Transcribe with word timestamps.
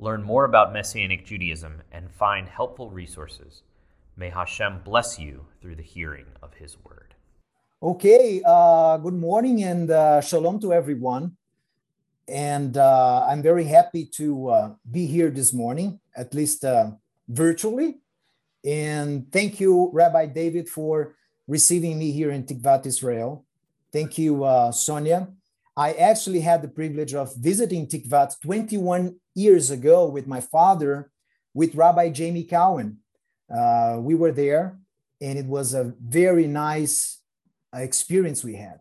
learn 0.00 0.22
more 0.22 0.44
about 0.44 0.72
Messianic 0.72 1.26
Judaism, 1.26 1.82
and 1.92 2.10
find 2.10 2.48
helpful 2.48 2.90
resources. 2.90 3.62
May 4.16 4.30
Hashem 4.30 4.80
bless 4.84 5.18
you 5.18 5.46
through 5.60 5.76
the 5.76 5.82
hearing 5.82 6.26
of 6.42 6.54
His 6.54 6.76
word. 6.82 7.14
Okay, 7.82 8.42
uh, 8.44 8.96
good 8.96 9.14
morning 9.14 9.62
and 9.62 9.90
uh, 9.90 10.20
shalom 10.20 10.58
to 10.60 10.72
everyone. 10.72 11.36
And 12.28 12.76
uh, 12.76 13.26
I'm 13.28 13.42
very 13.42 13.64
happy 13.64 14.06
to 14.16 14.48
uh, 14.48 14.70
be 14.90 15.06
here 15.06 15.30
this 15.30 15.52
morning, 15.52 16.00
at 16.16 16.32
least 16.32 16.64
uh, 16.64 16.92
virtually. 17.28 17.98
And 18.64 19.30
thank 19.32 19.60
you, 19.60 19.90
Rabbi 19.92 20.26
David, 20.26 20.68
for 20.68 21.16
receiving 21.48 21.98
me 21.98 22.12
here 22.12 22.30
in 22.30 22.44
Tikvat 22.44 22.86
Israel. 22.86 23.44
Thank 23.92 24.18
you, 24.18 24.44
uh, 24.44 24.70
Sonia. 24.70 25.28
I 25.76 25.92
actually 25.92 26.40
had 26.40 26.62
the 26.62 26.68
privilege 26.68 27.14
of 27.14 27.34
visiting 27.36 27.86
Tikvat 27.86 28.40
21 28.40 29.16
years 29.40 29.70
ago 29.70 30.06
with 30.06 30.26
my 30.26 30.40
father, 30.40 31.10
with 31.54 31.74
Rabbi 31.74 32.10
Jamie 32.10 32.44
Cowan. 32.44 32.98
Uh, 33.52 33.96
we 33.98 34.14
were 34.14 34.32
there, 34.32 34.78
and 35.20 35.38
it 35.38 35.46
was 35.46 35.74
a 35.74 35.92
very 36.00 36.46
nice 36.46 37.20
uh, 37.74 37.78
experience 37.78 38.44
we 38.44 38.54
had. 38.54 38.80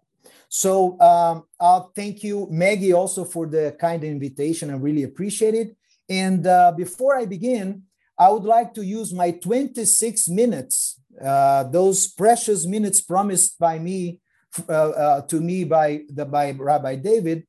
So 0.49 0.99
um, 0.99 1.43
I'll 1.59 1.91
thank 1.95 2.23
you, 2.23 2.47
Maggie, 2.49 2.93
also 2.93 3.23
for 3.23 3.45
the 3.47 3.75
kind 3.79 4.03
invitation. 4.03 4.69
I 4.69 4.75
really 4.75 5.03
appreciate 5.03 5.53
it. 5.53 5.75
And 6.09 6.45
uh, 6.45 6.73
before 6.75 7.17
I 7.17 7.25
begin, 7.25 7.83
I 8.17 8.29
would 8.29 8.43
like 8.43 8.73
to 8.73 8.83
use 8.83 9.13
my 9.13 9.31
26 9.31 10.27
minutes, 10.27 10.99
uh, 11.23 11.63
those 11.63 12.07
precious 12.07 12.65
minutes 12.65 12.99
promised 12.99 13.59
by 13.59 13.79
me 13.79 14.19
uh, 14.67 14.89
uh, 14.89 15.21
to 15.21 15.39
me 15.39 15.63
by 15.63 16.01
the 16.09 16.25
by 16.25 16.51
Rabbi 16.51 16.95
David. 16.95 17.45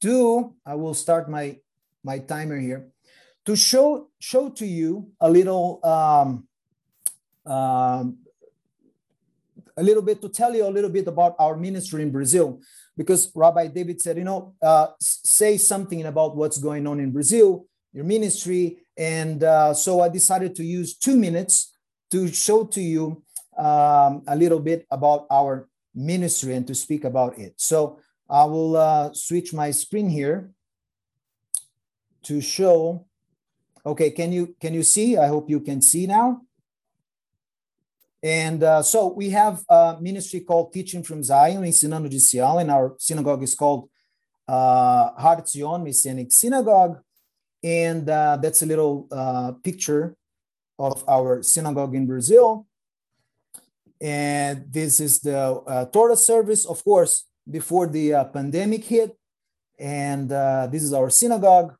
To 0.00 0.54
I 0.66 0.74
will 0.74 0.94
start 0.94 1.30
my 1.30 1.61
my 2.04 2.18
timer 2.18 2.58
here 2.58 2.88
to 3.44 3.56
show 3.56 4.08
show 4.18 4.48
to 4.50 4.66
you 4.66 5.10
a 5.20 5.30
little 5.30 5.80
um, 5.84 6.46
um, 7.46 8.18
a 9.76 9.82
little 9.82 10.02
bit 10.02 10.20
to 10.22 10.28
tell 10.28 10.54
you 10.54 10.66
a 10.66 10.70
little 10.70 10.90
bit 10.90 11.06
about 11.08 11.34
our 11.38 11.56
ministry 11.56 12.02
in 12.02 12.10
Brazil. 12.10 12.60
Because 12.96 13.32
Rabbi 13.34 13.68
David 13.68 14.00
said 14.00 14.16
you 14.16 14.24
know 14.24 14.54
uh, 14.62 14.88
say 15.00 15.56
something 15.56 16.04
about 16.06 16.36
what's 16.36 16.58
going 16.58 16.86
on 16.86 17.00
in 17.00 17.10
Brazil 17.10 17.66
your 17.92 18.04
ministry 18.04 18.78
and 18.96 19.44
uh, 19.44 19.74
so 19.74 20.00
I 20.00 20.08
decided 20.08 20.54
to 20.56 20.64
use 20.64 20.96
two 20.96 21.16
minutes 21.16 21.74
to 22.10 22.28
show 22.28 22.64
to 22.64 22.80
you 22.80 23.22
um, 23.56 24.22
a 24.26 24.36
little 24.36 24.60
bit 24.60 24.86
about 24.90 25.26
our 25.30 25.68
ministry 25.94 26.54
and 26.54 26.66
to 26.66 26.74
speak 26.74 27.04
about 27.04 27.38
it. 27.38 27.54
So 27.56 27.98
I 28.28 28.44
will 28.44 28.76
uh, 28.76 29.12
switch 29.12 29.52
my 29.52 29.70
screen 29.70 30.08
here 30.08 30.50
to 32.24 32.40
show, 32.40 33.06
okay, 33.84 34.10
can 34.10 34.32
you, 34.32 34.54
can 34.60 34.74
you 34.74 34.82
see? 34.82 35.16
I 35.16 35.28
hope 35.28 35.50
you 35.50 35.60
can 35.60 35.82
see 35.82 36.06
now. 36.06 36.42
And 38.22 38.62
uh, 38.62 38.82
so 38.82 39.08
we 39.08 39.30
have 39.30 39.64
a 39.68 39.96
ministry 40.00 40.40
called 40.40 40.72
Teaching 40.72 41.02
from 41.02 41.24
Zion, 41.24 41.62
Ensinando 41.62 42.08
de 42.08 42.18
Sião, 42.18 42.60
and 42.60 42.70
our 42.70 42.94
synagogue 42.98 43.42
is 43.42 43.54
called 43.56 43.88
uh, 44.46 45.10
Har 45.18 45.44
Zion 45.44 45.82
Messianic 45.82 46.32
Synagogue. 46.32 47.00
And 47.64 48.08
uh, 48.08 48.38
that's 48.40 48.62
a 48.62 48.66
little 48.66 49.08
uh, 49.10 49.52
picture 49.64 50.16
of 50.78 51.04
our 51.08 51.42
synagogue 51.42 51.94
in 51.94 52.06
Brazil. 52.06 52.66
And 54.00 54.66
this 54.68 55.00
is 55.00 55.20
the 55.20 55.38
uh, 55.38 55.84
Torah 55.86 56.16
service, 56.16 56.64
of 56.66 56.82
course, 56.82 57.24
before 57.48 57.86
the 57.86 58.14
uh, 58.14 58.24
pandemic 58.24 58.84
hit. 58.84 59.16
And 59.78 60.30
uh, 60.30 60.68
this 60.70 60.82
is 60.82 60.92
our 60.92 61.10
synagogue. 61.10 61.74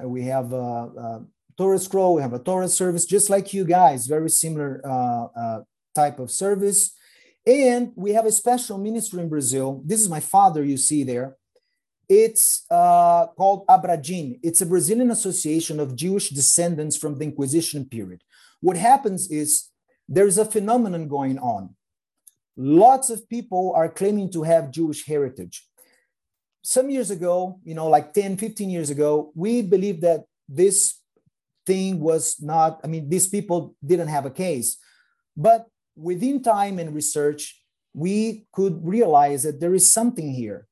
Uh, 0.00 0.08
we 0.08 0.22
have 0.22 0.52
a, 0.52 1.24
Torah 1.58 1.78
scroll, 1.78 2.14
we 2.14 2.22
have 2.22 2.32
a 2.32 2.38
Torah 2.38 2.68
service, 2.68 3.04
just 3.04 3.28
like 3.28 3.52
you 3.52 3.64
guys, 3.64 4.06
very 4.06 4.30
similar 4.30 4.80
uh, 4.84 5.26
uh, 5.38 5.60
type 5.94 6.18
of 6.18 6.30
service. 6.30 6.92
And 7.46 7.92
we 7.96 8.12
have 8.12 8.26
a 8.26 8.32
special 8.32 8.78
ministry 8.78 9.20
in 9.20 9.28
Brazil. 9.28 9.82
This 9.84 10.00
is 10.00 10.08
my 10.08 10.20
father, 10.20 10.64
you 10.64 10.76
see 10.76 11.04
there. 11.04 11.36
It's 12.08 12.64
uh, 12.70 13.26
called 13.38 13.66
Abradjin. 13.66 14.38
It's 14.42 14.60
a 14.60 14.66
Brazilian 14.66 15.10
association 15.10 15.80
of 15.80 15.96
Jewish 15.96 16.30
descendants 16.30 16.96
from 16.96 17.18
the 17.18 17.24
Inquisition 17.24 17.84
period. 17.84 18.22
What 18.60 18.76
happens 18.76 19.30
is 19.30 19.70
there's 20.08 20.38
a 20.38 20.44
phenomenon 20.44 21.08
going 21.08 21.38
on. 21.38 21.74
Lots 22.56 23.08
of 23.10 23.28
people 23.28 23.72
are 23.74 23.88
claiming 23.88 24.30
to 24.32 24.42
have 24.42 24.70
Jewish 24.70 25.06
heritage 25.06 25.66
some 26.62 26.90
years 26.90 27.10
ago, 27.10 27.60
you 27.64 27.74
know, 27.74 27.88
like 27.88 28.14
10, 28.14 28.36
15 28.36 28.70
years 28.70 28.90
ago, 28.90 29.32
we 29.34 29.62
believed 29.62 30.02
that 30.02 30.24
this 30.48 31.00
thing 31.66 32.00
was 32.00 32.40
not, 32.40 32.80
I 32.84 32.86
mean, 32.86 33.08
these 33.08 33.26
people 33.26 33.76
didn't 33.84 34.08
have 34.08 34.26
a 34.26 34.30
case. 34.30 34.78
But 35.36 35.66
within 35.96 36.42
time 36.42 36.78
and 36.78 36.94
research, 36.94 37.60
we 37.94 38.46
could 38.52 38.86
realize 38.86 39.42
that 39.42 39.60
there 39.60 39.74
is 39.74 39.92
something 39.92 40.32
here, 40.32 40.66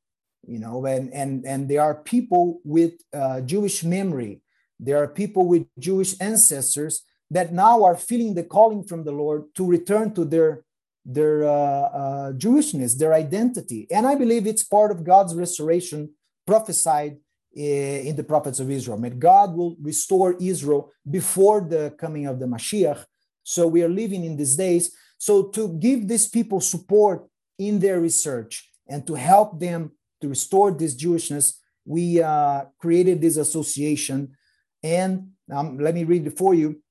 you 0.47 0.59
know, 0.59 0.87
and, 0.87 1.13
and, 1.13 1.45
and 1.45 1.69
there 1.69 1.83
are 1.83 1.95
people 1.95 2.61
with 2.65 2.93
uh, 3.13 3.41
Jewish 3.43 3.85
memory, 3.85 4.43
there 4.79 5.03
are 5.03 5.09
people 5.09 5.47
with 5.47 5.67
Jewish 5.79 6.15
ancestors 6.21 7.03
that 7.31 7.53
now 7.53 7.85
are 7.85 7.97
feeling 7.97 8.35
the 8.35 8.43
calling 8.43 8.83
from 8.83 9.05
the 9.05 9.13
Lord 9.13 9.55
to 9.55 9.67
return 9.67 10.15
to 10.15 10.25
their 10.25 10.65
their 11.05 11.45
uh, 11.45 11.51
uh, 11.51 12.33
Jewishness, 12.33 12.99
their 12.99 13.15
identity. 13.15 13.87
And 13.91 14.07
I 14.07 14.15
believe 14.15 14.47
it's 14.47 14.63
part 14.63 14.91
of 14.91 15.05
God's 15.05 15.35
restoration 15.35 16.11
prophesied 16.47 17.17
eh, 17.57 18.03
in 18.09 18.17
the 18.17 18.25
prophets 18.25 18.61
of 18.61 18.71
Israel. 18.71 18.99
That 18.99 19.19
God 19.19 19.55
will 19.55 19.77
restore 19.81 20.37
Israel 20.41 20.93
before 21.09 21.61
the 21.61 21.95
coming 21.99 22.27
of 22.27 22.39
the 22.39 22.47
Mashiach. 22.47 23.05
So 23.43 23.67
we 23.67 23.83
are 23.83 23.89
living 23.89 24.25
in 24.25 24.37
these 24.37 24.57
days. 24.57 24.95
So 25.19 25.45
to 25.49 25.77
give 25.79 26.09
these 26.09 26.29
people 26.29 26.61
support 26.61 27.27
in 27.59 27.79
their 27.79 28.01
research 28.01 28.71
and 28.89 29.07
to 29.07 29.15
help 29.15 29.61
them 29.61 29.93
to 30.21 30.29
restore 30.29 30.71
this 30.71 30.95
Jewishness, 30.95 31.55
we 31.85 32.23
uh, 32.23 32.65
created 32.79 33.21
this 33.21 33.37
association. 33.37 34.37
And 34.83 35.31
um, 35.53 35.79
let 35.79 35.95
me 35.95 36.05
read 36.05 36.27
it 36.27 36.39
for 36.39 36.55
you. 36.55 36.83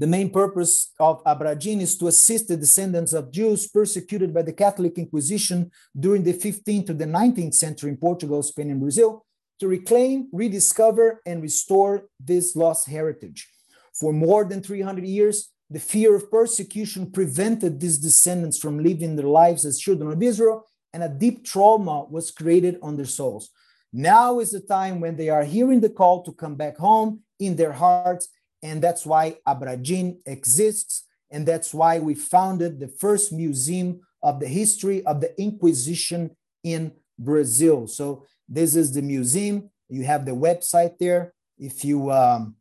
The 0.00 0.06
main 0.06 0.30
purpose 0.30 0.92
of 0.98 1.22
Abradjin 1.24 1.82
is 1.82 1.98
to 1.98 2.08
assist 2.08 2.48
the 2.48 2.56
descendants 2.56 3.12
of 3.12 3.30
Jews 3.30 3.68
persecuted 3.68 4.32
by 4.32 4.40
the 4.40 4.54
Catholic 4.54 4.96
Inquisition 4.96 5.70
during 5.94 6.22
the 6.22 6.32
15th 6.32 6.86
to 6.86 6.94
the 6.94 7.04
19th 7.04 7.52
century 7.52 7.90
in 7.90 7.98
Portugal, 7.98 8.42
Spain, 8.42 8.70
and 8.70 8.80
Brazil 8.80 9.26
to 9.58 9.68
reclaim, 9.68 10.30
rediscover, 10.32 11.20
and 11.26 11.42
restore 11.42 12.06
this 12.18 12.56
lost 12.56 12.88
heritage. 12.88 13.46
For 13.92 14.10
more 14.10 14.46
than 14.46 14.62
300 14.62 15.04
years, 15.04 15.50
the 15.68 15.78
fear 15.78 16.16
of 16.16 16.30
persecution 16.30 17.10
prevented 17.10 17.78
these 17.78 17.98
descendants 17.98 18.56
from 18.56 18.82
living 18.82 19.16
their 19.16 19.26
lives 19.26 19.66
as 19.66 19.78
children 19.78 20.10
of 20.10 20.22
Israel, 20.22 20.64
and 20.94 21.02
a 21.02 21.10
deep 21.10 21.44
trauma 21.44 22.06
was 22.08 22.30
created 22.30 22.78
on 22.80 22.96
their 22.96 23.04
souls. 23.04 23.50
Now 23.92 24.38
is 24.38 24.50
the 24.50 24.60
time 24.60 24.98
when 24.98 25.16
they 25.16 25.28
are 25.28 25.44
hearing 25.44 25.80
the 25.80 25.90
call 25.90 26.22
to 26.22 26.32
come 26.32 26.54
back 26.54 26.78
home 26.78 27.20
in 27.38 27.56
their 27.56 27.72
hearts 27.72 28.30
and 28.62 28.82
that's 28.82 29.06
why 29.06 29.38
Abradjin 29.46 30.18
exists. 30.26 31.04
And 31.30 31.46
that's 31.46 31.72
why 31.72 31.98
we 31.98 32.14
founded 32.14 32.80
the 32.80 32.88
first 32.88 33.32
museum 33.32 34.00
of 34.22 34.40
the 34.40 34.48
history 34.48 35.04
of 35.06 35.20
the 35.20 35.38
Inquisition 35.40 36.36
in 36.64 36.92
Brazil. 37.18 37.86
So 37.86 38.26
this 38.48 38.74
is 38.74 38.92
the 38.92 39.02
museum. 39.02 39.70
You 39.88 40.04
have 40.04 40.26
the 40.26 40.32
website 40.32 40.98
there. 40.98 41.32
If 41.58 41.84
you 41.84 42.10
um, 42.10 42.56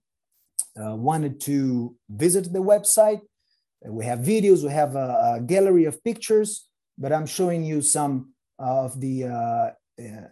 uh, 0.79 0.95
wanted 0.95 1.41
to 1.41 1.95
visit 2.09 2.53
the 2.53 2.59
website, 2.59 3.21
we 3.85 4.05
have 4.05 4.19
videos, 4.19 4.63
we 4.63 4.71
have 4.71 4.95
a, 4.95 5.35
a 5.35 5.41
gallery 5.41 5.85
of 5.85 6.03
pictures, 6.03 6.67
but 6.97 7.13
I'm 7.13 7.25
showing 7.25 7.63
you 7.63 7.81
some 7.81 8.33
of 8.57 8.99
the 8.99 9.25
uh, 9.25 9.69
uh, 9.99 10.27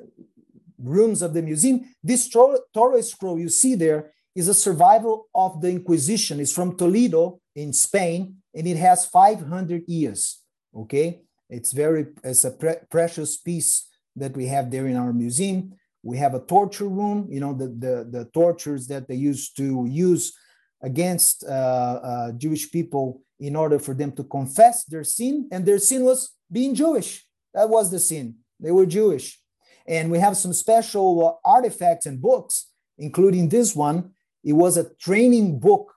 rooms 0.78 1.22
of 1.22 1.34
the 1.34 1.42
museum. 1.42 1.86
This 2.04 2.30
Torah 2.30 3.04
scroll 3.04 3.40
you 3.40 3.50
see 3.50 3.76
there 3.76 4.12
is 4.38 4.48
a 4.48 4.54
survival 4.54 5.28
of 5.34 5.62
the 5.62 5.70
Inquisition. 5.70 6.40
It's 6.40 6.54
from 6.54 6.78
Toledo 6.78 7.40
in 7.56 7.74
Spain, 7.74 8.36
and 8.54 8.68
it 8.68 8.78
has 8.78 9.04
500 9.06 9.84
years. 9.88 10.44
Okay, 10.76 11.22
it's 11.50 11.72
very 11.72 12.06
it's 12.24 12.44
a 12.44 12.52
pre- 12.52 12.84
precious 12.92 13.36
piece 13.38 13.88
that 14.16 14.38
we 14.38 14.46
have 14.46 14.70
there 14.70 14.86
in 14.86 14.96
our 14.96 15.12
museum. 15.12 15.74
We 16.04 16.18
have 16.18 16.36
a 16.36 16.40
torture 16.40 16.88
room, 16.88 17.28
you 17.32 17.40
know, 17.40 17.54
the, 17.54 17.68
the, 17.68 18.08
the 18.10 18.26
tortures 18.32 18.88
that 18.88 19.08
they 19.08 19.16
used 19.16 19.58
to 19.58 19.88
use 19.90 20.34
against 20.84 21.44
uh, 21.44 21.48
uh, 21.50 22.32
Jewish 22.34 22.72
people 22.72 23.22
in 23.40 23.56
order 23.56 23.80
for 23.80 23.96
them 23.96 24.12
to 24.14 24.24
confess 24.24 24.84
their 24.86 25.04
sin. 25.04 25.50
And 25.52 25.66
their 25.66 25.80
sin 25.80 26.04
was 26.04 26.32
being 26.52 26.76
Jewish. 26.76 27.26
That 27.54 27.70
was 27.70 27.90
the 27.90 28.00
sin. 28.00 28.36
They 28.60 28.72
were 28.72 28.86
Jewish. 28.86 29.40
And 29.88 30.12
we 30.12 30.20
have 30.20 30.38
some 30.38 30.54
special 30.54 31.40
artifacts 31.44 32.06
and 32.06 32.22
books, 32.22 32.68
including 32.98 33.50
this 33.50 33.76
one. 33.76 34.12
It 34.48 34.54
was 34.54 34.78
a 34.78 34.90
training 34.96 35.60
book 35.60 35.94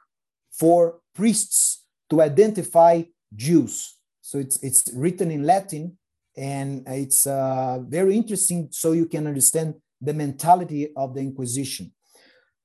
for 0.50 0.99
priests 1.14 1.85
to 2.11 2.20
identify 2.20 3.05
Jews. 3.32 3.97
So 4.23 4.38
it's, 4.38 4.61
it's 4.61 4.91
written 4.93 5.31
in 5.31 5.44
Latin 5.44 5.97
and 6.37 6.82
it's 6.88 7.29
uh, 7.29 7.79
very 7.87 8.17
interesting 8.17 8.69
so 8.73 8.91
you 8.91 9.06
can 9.06 9.29
understand 9.29 9.75
the 10.00 10.14
mentality 10.14 10.93
of 10.97 11.14
the 11.14 11.20
Inquisition. 11.20 11.93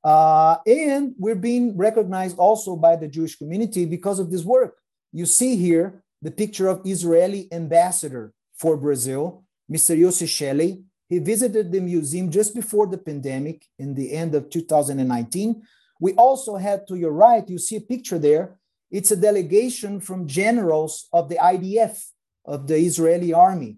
Uh, 0.03 0.57
and 0.65 1.13
we're 1.19 1.35
being 1.35 1.77
recognized 1.77 2.39
also 2.39 2.75
by 2.75 2.95
the 2.95 3.07
Jewish 3.07 3.35
community 3.35 3.85
because 3.85 4.17
of 4.17 4.31
this 4.31 4.43
work. 4.43 4.77
You 5.13 5.27
see 5.27 5.55
here 5.55 6.03
the 6.23 6.31
picture 6.31 6.67
of 6.67 6.81
Israeli 6.83 7.47
ambassador 7.51 8.33
for 8.57 8.75
Brazil, 8.75 9.43
Mr. 9.71 9.95
Yossi 9.95 10.27
Shelley. 10.27 10.83
He 11.07 11.19
visited 11.19 11.72
the 11.72 11.81
museum 11.81 12.31
just 12.31 12.56
before 12.56 12.88
the 12.88 12.98
pandemic 12.98 13.66
in 13.78 13.94
the 13.94 14.13
end 14.13 14.34
of 14.34 14.50
2019. 14.50 15.62
We 16.00 16.13
also 16.13 16.56
had 16.56 16.88
to 16.88 16.96
your 16.96 17.12
right, 17.12 17.48
you 17.48 17.60
see 17.60 17.75
a 17.75 17.81
picture 17.81 18.19
there. 18.19 18.57
It's 18.92 19.12
a 19.12 19.16
delegation 19.16 20.00
from 20.00 20.28
generals 20.28 21.07
of 21.13 21.30
the 21.30 21.36
IDF, 21.36 22.04
of 22.46 22.68
the 22.68 22.78
Israeli 22.78 23.34
army. 23.34 23.78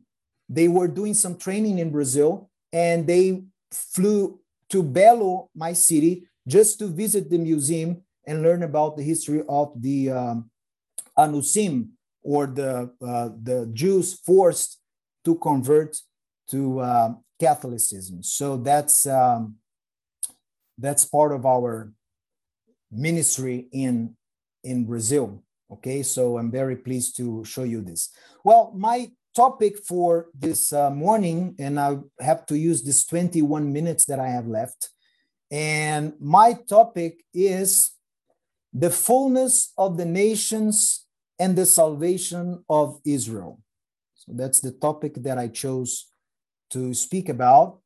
They 0.49 0.67
were 0.67 0.87
doing 0.87 1.13
some 1.13 1.37
training 1.37 1.79
in 1.79 1.91
Brazil 1.91 2.49
and 2.71 3.05
they 3.05 3.43
flew 3.71 4.39
to 4.69 4.83
Belo, 4.83 5.47
my 5.55 5.73
city, 5.73 6.27
just 6.47 6.79
to 6.79 6.87
visit 6.87 7.29
the 7.29 7.37
museum 7.37 8.03
and 8.25 8.41
learn 8.41 8.63
about 8.63 8.97
the 8.97 9.03
history 9.03 9.43
of 9.47 9.71
the 9.81 10.11
um, 10.11 10.49
Anusim, 11.17 11.89
or 12.21 12.45
the, 12.45 12.91
uh, 13.01 13.29
the 13.41 13.69
Jews 13.73 14.13
forced 14.13 14.79
to 15.23 15.35
convert 15.35 15.97
to 16.49 16.79
uh, 16.79 17.13
Catholicism. 17.39 18.23
So 18.23 18.57
that's, 18.57 19.05
um, 19.05 19.55
that's 20.77 21.05
part 21.05 21.31
of 21.31 21.45
our 21.45 21.91
ministry 22.91 23.67
in, 23.71 24.15
in 24.63 24.85
Brazil. 24.85 25.43
Okay, 25.69 26.01
so 26.01 26.37
I'm 26.37 26.49
very 26.49 26.77
pleased 26.77 27.17
to 27.17 27.43
show 27.43 27.63
you 27.63 27.81
this. 27.81 28.09
Well, 28.43 28.71
my 28.75 29.11
topic 29.35 29.85
for 29.85 30.29
this 30.33 30.73
uh, 30.73 30.89
morning, 30.89 31.55
and 31.59 31.79
I 31.79 31.97
have 32.19 32.45
to 32.47 32.57
use 32.57 32.81
this 32.83 33.05
21 33.05 33.71
minutes 33.71 34.05
that 34.05 34.19
I 34.19 34.29
have 34.29 34.47
left. 34.47 34.89
And 35.51 36.13
my 36.19 36.57
topic 36.67 37.23
is 37.33 37.91
the 38.73 38.89
fullness 38.89 39.73
of 39.77 39.97
the 39.97 40.05
nations 40.05 41.05
and 41.39 41.55
the 41.55 41.65
salvation 41.65 42.63
of 42.69 42.99
Israel. 43.05 43.59
So 44.15 44.31
that's 44.35 44.59
the 44.59 44.71
topic 44.71 45.15
that 45.15 45.37
I 45.37 45.47
chose 45.47 46.07
to 46.71 46.93
speak 46.93 47.29
about. 47.29 47.79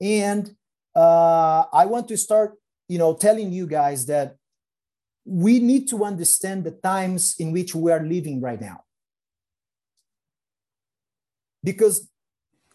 And 0.00 0.54
uh, 0.94 1.64
I 1.72 1.86
want 1.86 2.08
to 2.08 2.16
start, 2.16 2.54
you 2.88 2.98
know, 2.98 3.14
telling 3.14 3.52
you 3.52 3.66
guys 3.66 4.06
that 4.06 4.36
we 5.24 5.60
need 5.60 5.88
to 5.88 6.04
understand 6.04 6.64
the 6.64 6.70
times 6.70 7.34
in 7.38 7.52
which 7.52 7.74
we 7.74 7.92
are 7.92 8.02
living 8.02 8.40
right 8.40 8.60
now. 8.60 8.82
Because 11.62 12.08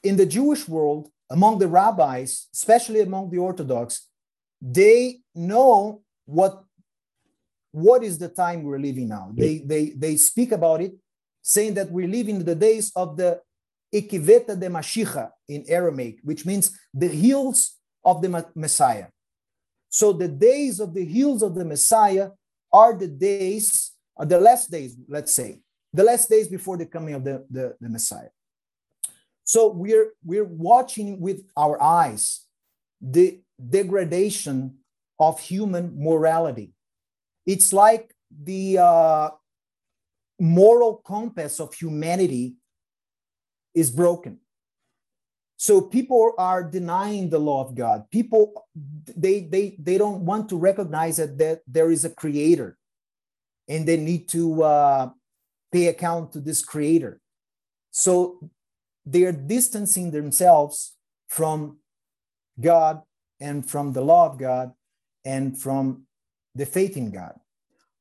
in 0.04 0.18
the 0.18 0.26
Jewish 0.26 0.68
world, 0.68 1.10
among 1.30 1.58
the 1.60 1.68
rabbis, 1.68 2.48
especially 2.54 3.00
among 3.00 3.32
the 3.32 3.40
Orthodox, 3.40 4.08
they 4.62 5.22
know 5.34 6.02
what 6.26 6.64
what 7.72 8.04
is 8.04 8.20
the 8.20 8.30
time 8.30 8.62
we're 8.62 8.80
living 8.80 9.08
now. 9.08 9.32
They 9.34 9.60
they 9.60 9.94
they 9.98 10.16
speak 10.16 10.52
about 10.52 10.82
it, 10.82 10.94
saying 11.42 11.74
that 11.74 11.90
we're 11.90 12.08
living 12.08 12.44
the 12.44 12.56
days 12.56 12.92
of 12.96 13.18
the 13.18 13.42
Ikiveta 13.94 14.60
de 14.60 14.68
Mashiach 14.68 15.30
in 15.48 15.64
Aramaic, 15.70 16.20
which 16.24 16.46
means 16.46 16.78
the 16.94 17.08
heels 17.08 17.78
of 18.04 18.22
the 18.22 18.46
Messiah. 18.56 19.08
So 19.90 20.12
the 20.12 20.28
days 20.28 20.80
of 20.80 20.94
the 20.94 21.06
heels 21.06 21.44
of 21.44 21.54
the 21.56 21.64
Messiah 21.64 22.30
are 22.72 22.98
the 22.98 23.08
days, 23.08 23.92
are 24.18 24.26
the 24.26 24.40
last 24.40 24.72
days, 24.72 24.98
let's 25.08 25.32
say, 25.32 25.62
the 25.94 26.04
last 26.04 26.30
days 26.30 26.48
before 26.48 26.78
the 26.78 26.88
coming 26.88 27.14
of 27.14 27.24
the, 27.24 27.46
the, 27.50 27.76
the 27.80 27.90
Messiah. 27.90 28.30
So 29.44 29.68
we're 29.68 30.14
we're 30.24 30.46
watching 30.46 31.20
with 31.20 31.44
our 31.56 31.82
eyes 31.82 32.46
the 33.02 33.42
degradation 33.70 34.78
of 35.20 35.40
human 35.40 35.94
morality. 35.96 36.74
It's 37.46 37.74
like 37.74 38.16
the 38.32 38.80
uh, 38.80 39.30
moral 40.40 40.96
compass 41.06 41.60
of 41.60 41.74
humanity 41.74 42.56
is 43.74 43.92
broken. 43.92 44.40
So 45.58 45.82
people 45.82 46.34
are 46.38 46.64
denying 46.64 47.30
the 47.30 47.40
law 47.40 47.66
of 47.66 47.76
God. 47.76 48.10
People 48.12 48.68
they 48.76 49.42
they 49.42 49.76
they 49.80 49.98
don't 49.98 50.26
want 50.26 50.50
to 50.50 50.58
recognize 50.58 51.18
that, 51.18 51.38
that 51.38 51.62
there 51.68 51.90
is 51.92 52.04
a 52.04 52.10
creator, 52.10 52.78
and 53.68 53.88
they 53.88 53.98
need 53.98 54.28
to 54.30 54.64
uh, 54.64 55.10
pay 55.72 55.88
account 55.88 56.34
to 56.34 56.40
this 56.40 56.64
creator. 56.64 57.22
So 57.92 58.50
they 59.06 59.24
are 59.24 59.32
distancing 59.32 60.12
themselves 60.12 60.96
from 61.30 61.78
God 62.60 63.02
and 63.40 63.70
from 63.70 63.94
the 63.94 64.02
law 64.02 64.30
of 64.30 64.38
God 64.38 64.74
and 65.24 65.58
from 65.58 66.06
the 66.56 66.66
faith 66.66 66.98
in 66.98 67.12
God. 67.12 67.40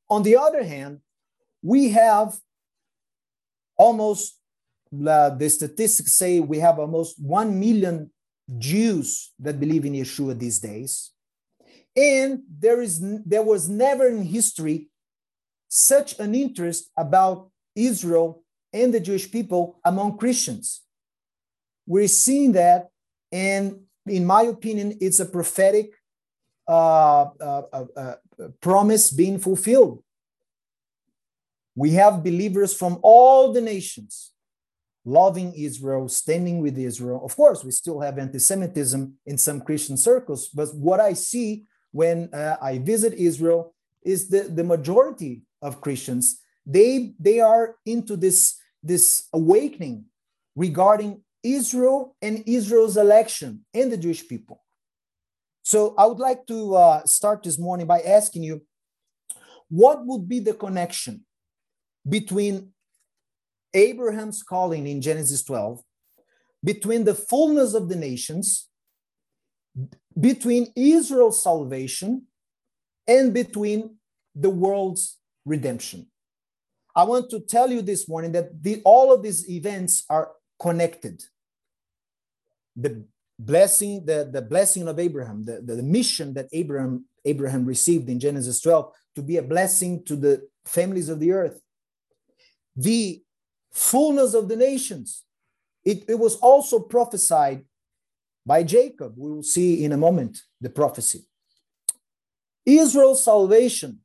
On 0.09 0.23
the 0.23 0.37
other 0.37 0.63
hand, 0.63 0.99
we 1.61 1.89
have 1.89 2.39
almost 3.77 4.37
uh, 5.07 5.29
the 5.31 5.49
statistics 5.49 6.13
say 6.13 6.39
we 6.39 6.59
have 6.59 6.79
almost 6.79 7.19
1 7.19 7.59
million 7.59 8.11
Jews 8.57 9.31
that 9.39 9.59
believe 9.59 9.85
in 9.85 9.93
Yeshua 9.93 10.37
these 10.37 10.59
days. 10.59 11.11
And 11.95 12.41
there 12.59 12.81
is 12.81 12.99
there 13.25 13.43
was 13.43 13.69
never 13.69 14.07
in 14.07 14.23
history 14.23 14.89
such 15.67 16.19
an 16.19 16.33
interest 16.33 16.89
about 16.97 17.51
Israel 17.75 18.43
and 18.71 18.93
the 18.93 18.99
Jewish 18.99 19.31
people 19.31 19.79
among 19.85 20.17
Christians. 20.17 20.81
We're 21.85 22.07
seeing 22.07 22.53
that, 22.53 22.89
and 23.31 23.81
in 24.07 24.25
my 24.25 24.43
opinion, 24.43 24.97
it's 25.01 25.19
a 25.19 25.25
prophetic 25.25 25.91
uh, 26.67 27.25
uh, 27.39 27.61
uh, 27.71 27.85
uh, 27.95 28.15
promise 28.59 29.11
being 29.11 29.37
fulfilled. 29.37 30.03
We 31.75 31.91
have 31.91 32.23
believers 32.23 32.73
from 32.73 32.99
all 33.03 33.53
the 33.53 33.61
nations 33.61 34.32
loving 35.05 35.53
Israel, 35.53 36.07
standing 36.07 36.61
with 36.61 36.77
Israel. 36.77 37.21
Of 37.23 37.35
course, 37.35 37.63
we 37.63 37.71
still 37.71 37.99
have 37.99 38.17
anti 38.17 38.39
Semitism 38.39 39.13
in 39.25 39.37
some 39.37 39.61
Christian 39.61 39.97
circles, 39.97 40.47
but 40.47 40.73
what 40.75 40.99
I 40.99 41.13
see 41.13 41.65
when 41.91 42.33
uh, 42.33 42.57
I 42.61 42.79
visit 42.79 43.13
Israel 43.13 43.73
is 44.03 44.29
the, 44.29 44.43
the 44.43 44.63
majority 44.63 45.43
of 45.61 45.81
Christians, 45.81 46.41
they, 46.65 47.13
they 47.19 47.39
are 47.39 47.75
into 47.85 48.17
this, 48.17 48.57
this 48.81 49.27
awakening 49.33 50.05
regarding 50.55 51.21
Israel 51.43 52.15
and 52.21 52.43
Israel's 52.45 52.97
election 52.97 53.65
and 53.73 53.91
the 53.91 53.97
Jewish 53.97 54.27
people. 54.27 54.63
So 55.63 55.93
I 55.97 56.05
would 56.05 56.19
like 56.19 56.45
to 56.47 56.75
uh, 56.75 57.05
start 57.05 57.43
this 57.43 57.57
morning 57.57 57.87
by 57.87 58.01
asking 58.01 58.43
you 58.43 58.61
what 59.69 60.05
would 60.05 60.27
be 60.27 60.39
the 60.39 60.53
connection 60.53 61.25
between 62.07 62.72
Abraham's 63.73 64.43
calling 64.43 64.87
in 64.87 65.01
Genesis 65.01 65.43
12, 65.43 65.81
between 66.63 67.03
the 67.03 67.15
fullness 67.15 67.73
of 67.73 67.89
the 67.89 67.95
nations, 67.95 68.69
between 70.19 70.71
Israel's 70.75 71.41
salvation, 71.41 72.27
and 73.07 73.33
between 73.33 73.97
the 74.35 74.49
world's 74.49 75.17
redemption. 75.45 76.07
I 76.95 77.03
want 77.03 77.29
to 77.31 77.39
tell 77.39 77.71
you 77.71 77.81
this 77.81 78.07
morning 78.07 78.31
that 78.33 78.61
the, 78.63 78.81
all 78.85 79.11
of 79.11 79.23
these 79.23 79.49
events 79.49 80.05
are 80.09 80.31
connected 80.59 81.23
the 82.75 83.05
blessing, 83.39 84.05
the, 84.05 84.29
the 84.31 84.41
blessing 84.41 84.87
of 84.87 84.99
Abraham, 84.99 85.43
the, 85.43 85.61
the, 85.61 85.75
the 85.75 85.83
mission 85.83 86.33
that 86.33 86.47
Abraham, 86.51 87.05
Abraham 87.25 87.65
received 87.65 88.09
in 88.09 88.19
Genesis 88.19 88.61
12 88.61 88.91
to 89.15 89.21
be 89.21 89.37
a 89.37 89.43
blessing 89.43 90.03
to 90.05 90.15
the 90.15 90.47
families 90.65 91.09
of 91.09 91.19
the 91.19 91.31
earth. 91.31 91.59
The 92.75 93.22
fullness 93.73 94.33
of 94.33 94.47
the 94.47 94.55
nations. 94.55 95.23
It, 95.83 96.05
it 96.07 96.19
was 96.19 96.35
also 96.37 96.79
prophesied 96.79 97.65
by 98.45 98.63
Jacob. 98.63 99.13
We 99.17 99.31
will 99.31 99.43
see 99.43 99.83
in 99.83 99.91
a 99.91 99.97
moment 99.97 100.41
the 100.61 100.69
prophecy. 100.69 101.25
Israel's 102.65 103.23
salvation 103.23 103.99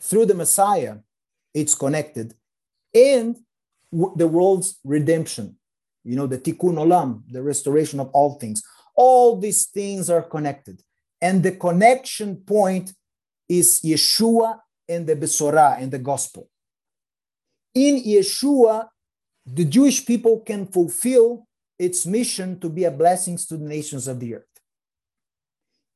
through 0.00 0.26
the 0.26 0.34
Messiah, 0.34 0.96
it's 1.54 1.74
connected, 1.74 2.34
and 2.94 3.38
the 3.92 4.28
world's 4.28 4.78
redemption 4.84 5.56
you 6.04 6.16
know, 6.16 6.26
the 6.26 6.38
tikkun 6.38 6.76
olam, 6.76 7.22
the 7.30 7.42
restoration 7.42 7.98
of 7.98 8.10
all 8.12 8.34
things. 8.34 8.62
All 8.94 9.40
these 9.40 9.66
things 9.66 10.10
are 10.10 10.22
connected. 10.22 10.82
And 11.20 11.42
the 11.42 11.52
connection 11.52 12.36
point 12.36 12.92
is 13.48 13.80
Yeshua 13.82 14.60
and 14.88 15.06
the 15.06 15.16
Besorah 15.16 15.80
and 15.80 15.90
the 15.90 15.98
gospel. 15.98 16.50
In 17.74 18.02
Yeshua, 18.02 18.88
the 19.46 19.64
Jewish 19.64 20.04
people 20.06 20.40
can 20.40 20.66
fulfill 20.66 21.46
its 21.78 22.06
mission 22.06 22.58
to 22.60 22.68
be 22.68 22.84
a 22.84 22.90
blessing 22.90 23.36
to 23.36 23.56
the 23.56 23.68
nations 23.68 24.08
of 24.08 24.20
the 24.20 24.36
earth. 24.36 24.44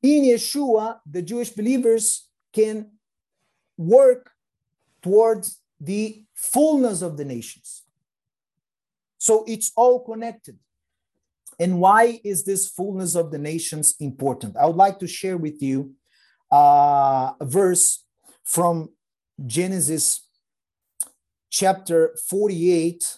In 0.01 0.23
Yeshua, 0.23 0.99
the 1.05 1.21
Jewish 1.21 1.49
believers 1.49 2.29
can 2.53 2.91
work 3.77 4.31
towards 5.01 5.61
the 5.79 6.23
fullness 6.33 7.01
of 7.01 7.17
the 7.17 7.25
nations. 7.25 7.83
So 9.17 9.43
it's 9.47 9.71
all 9.75 10.03
connected. 10.03 10.57
And 11.59 11.79
why 11.79 12.21
is 12.23 12.45
this 12.45 12.69
fullness 12.69 13.15
of 13.15 13.31
the 13.31 13.37
nations 13.37 13.95
important? 13.99 14.55
I 14.55 14.65
would 14.65 14.77
like 14.77 14.99
to 14.99 15.07
share 15.07 15.37
with 15.37 15.61
you 15.61 15.93
uh, 16.51 17.33
a 17.39 17.45
verse 17.45 18.05
from 18.45 18.89
Genesis 19.45 20.25
chapter 21.49 22.15
48, 22.29 23.17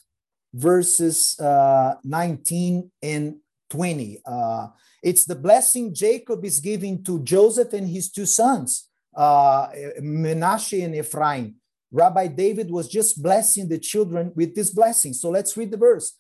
verses 0.53 1.39
uh, 1.39 1.96
19 2.03 2.91
and 3.01 3.36
20. 3.70 4.22
Uh, 4.25 4.67
it's 5.01 5.25
the 5.25 5.36
blessing 5.36 5.93
Jacob 5.93 6.46
is 6.46 6.60
giving 6.60 7.03
to 7.03 7.22
Joseph 7.24 7.74
and 7.74 7.88
his 7.88 8.12
two 8.12 8.25
sons, 8.25 8.89
uh, 9.15 9.67
Menashe 10.00 10.84
and 10.84 10.96
Ephraim. 10.96 11.55
Rabbi 11.91 12.27
David 12.27 12.70
was 12.72 12.88
just 12.88 13.22
blessing 13.22 13.67
the 13.67 13.79
children 13.79 14.31
with 14.36 14.55
this 14.55 14.70
blessing. 14.70 15.13
So 15.13 15.29
let's 15.29 15.58
read 15.58 15.72
the 15.72 15.77
verse. 15.77 16.17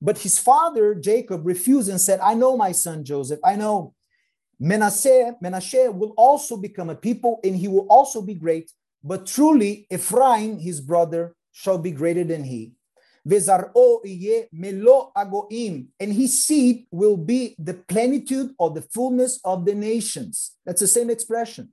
But 0.00 0.18
his 0.18 0.38
father, 0.38 0.94
Jacob, 0.94 1.44
refused 1.44 1.88
and 1.88 2.00
said, 2.00 2.20
I 2.20 2.34
know 2.34 2.56
my 2.56 2.72
son 2.72 3.04
Joseph. 3.04 3.40
I 3.44 3.56
know 3.56 3.94
Menashe, 4.60 5.34
Menashe 5.42 5.92
will 5.92 6.14
also 6.16 6.56
become 6.56 6.90
a 6.90 6.94
people 6.94 7.40
and 7.42 7.56
he 7.56 7.68
will 7.68 7.86
also 7.88 8.22
be 8.22 8.34
great. 8.34 8.70
But 9.02 9.26
truly, 9.26 9.86
Ephraim, 9.90 10.58
his 10.58 10.80
brother, 10.80 11.34
shall 11.52 11.78
be 11.78 11.90
greater 11.90 12.24
than 12.24 12.44
he. 12.44 12.72
Vezar'o 13.26 14.00
melo 14.52 15.12
agoim, 15.16 15.86
and 15.98 16.12
his 16.12 16.42
seed 16.42 16.86
will 16.90 17.16
be 17.16 17.54
the 17.58 17.74
plenitude 17.74 18.52
or 18.58 18.70
the 18.70 18.82
fullness 18.82 19.40
of 19.44 19.64
the 19.64 19.74
nations. 19.74 20.52
That's 20.64 20.80
the 20.80 20.86
same 20.86 21.10
expression. 21.10 21.70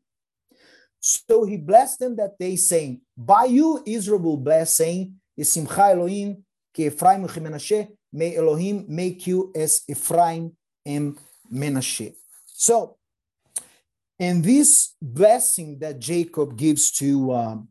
So 1.00 1.46
he 1.46 1.58
blessed 1.58 2.00
them 2.00 2.16
that 2.18 2.38
day, 2.38 2.56
saying, 2.56 3.02
By 3.16 3.46
you 3.46 3.82
Israel 3.86 4.20
will 4.20 4.38
bless, 4.38 4.76
saying, 4.76 5.16
Isimcha 5.40 5.92
Elohim, 5.92 6.44
ke 6.74 6.80
Ephraim 6.80 7.26
Menashe, 7.28 7.88
may 8.12 8.36
Elohim 8.36 8.86
make 8.88 9.26
you 9.28 9.52
as 9.56 9.84
Ephraim 9.88 10.56
and 10.86 11.18
Menashe. 11.52 12.14
So, 12.46 12.98
in 14.20 14.42
this 14.42 14.96
blessing 15.02 15.80
that 15.80 16.00
Jacob 16.00 16.58
gives 16.58 16.92
to 16.94 17.34
um, 17.34 17.70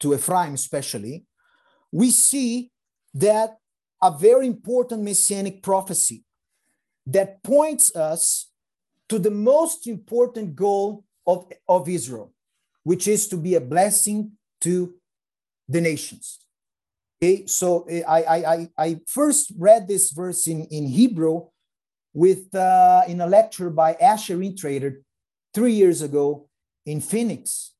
to 0.00 0.14
Ephraim, 0.14 0.54
especially, 0.54 1.24
we 1.92 2.10
see 2.10 2.70
that 3.14 3.58
a 4.02 4.10
very 4.10 4.46
important 4.46 5.02
messianic 5.02 5.62
prophecy 5.62 6.24
that 7.06 7.42
points 7.42 7.94
us 7.94 8.48
to 9.08 9.18
the 9.18 9.30
most 9.30 9.86
important 9.86 10.56
goal 10.56 11.04
of, 11.26 11.46
of 11.68 11.88
Israel, 11.88 12.32
which 12.82 13.06
is 13.06 13.28
to 13.28 13.36
be 13.36 13.54
a 13.54 13.60
blessing 13.60 14.32
to 14.60 14.94
the 15.68 15.80
nations. 15.80 16.38
Okay, 17.22 17.46
so 17.46 17.84
eh, 17.84 18.02
I, 18.08 18.20
I, 18.34 18.68
I 18.76 19.00
first 19.06 19.52
read 19.56 19.86
this 19.86 20.10
verse 20.10 20.48
in, 20.48 20.64
in 20.64 20.86
Hebrew 20.86 21.46
with 22.14 22.52
uh, 22.54 23.02
in 23.06 23.20
a 23.20 23.26
lecture 23.26 23.70
by 23.70 23.94
Asher 23.94 24.38
Intrater 24.38 25.02
three 25.54 25.72
years 25.72 26.02
ago 26.02 26.48
in 26.84 27.00
Phoenix 27.00 27.74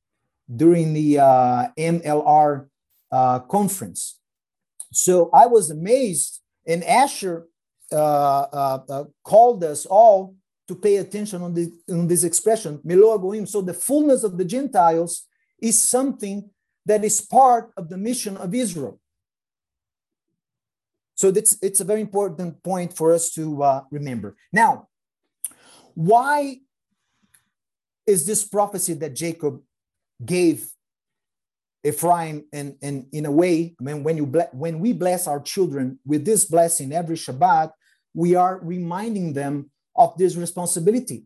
during 0.54 0.92
the 0.92 1.18
uh, 1.18 1.68
MLR 1.76 2.68
uh, 3.12 3.38
conference. 3.40 4.18
So 4.92 5.30
I 5.32 5.46
was 5.46 5.70
amazed, 5.70 6.40
and 6.66 6.82
Asher 6.84 7.46
uh, 7.92 7.96
uh, 7.96 8.78
uh, 8.88 9.04
called 9.22 9.62
us 9.62 9.86
all 9.86 10.34
to 10.68 10.74
pay 10.74 10.96
attention 10.96 11.42
on, 11.42 11.54
the, 11.54 11.70
on 11.90 12.06
this 12.06 12.24
expression, 12.24 12.80
Melo. 12.84 13.44
So 13.44 13.60
the 13.60 13.74
fullness 13.74 14.24
of 14.24 14.38
the 14.38 14.44
Gentiles 14.44 15.26
is 15.60 15.80
something 15.80 16.48
that 16.86 17.04
is 17.04 17.20
part 17.20 17.72
of 17.76 17.88
the 17.88 17.96
mission 17.96 18.36
of 18.36 18.54
Israel. 18.54 18.98
So 21.14 21.30
that's, 21.30 21.56
it's 21.62 21.80
a 21.80 21.84
very 21.84 22.00
important 22.00 22.62
point 22.62 22.96
for 22.96 23.12
us 23.12 23.30
to 23.34 23.62
uh, 23.62 23.82
remember. 23.90 24.36
Now, 24.52 24.88
why 25.94 26.60
is 28.06 28.26
this 28.26 28.44
prophecy 28.44 28.94
that 28.94 29.14
Jacob 29.14 29.60
gave 30.24 30.68
Ephraim 31.84 32.44
and, 32.52 32.76
and 32.80 33.06
in 33.12 33.26
a 33.26 33.30
way, 33.30 33.74
I 33.80 33.82
mean, 33.82 34.04
when 34.04 34.16
you 34.16 34.26
when 34.52 34.78
we 34.78 34.92
bless 34.92 35.26
our 35.26 35.40
children 35.40 35.98
with 36.06 36.24
this 36.24 36.44
blessing 36.44 36.92
every 36.92 37.16
Shabbat, 37.16 37.72
we 38.14 38.34
are 38.36 38.60
reminding 38.62 39.32
them 39.32 39.70
of 39.96 40.16
this 40.16 40.36
responsibility 40.36 41.24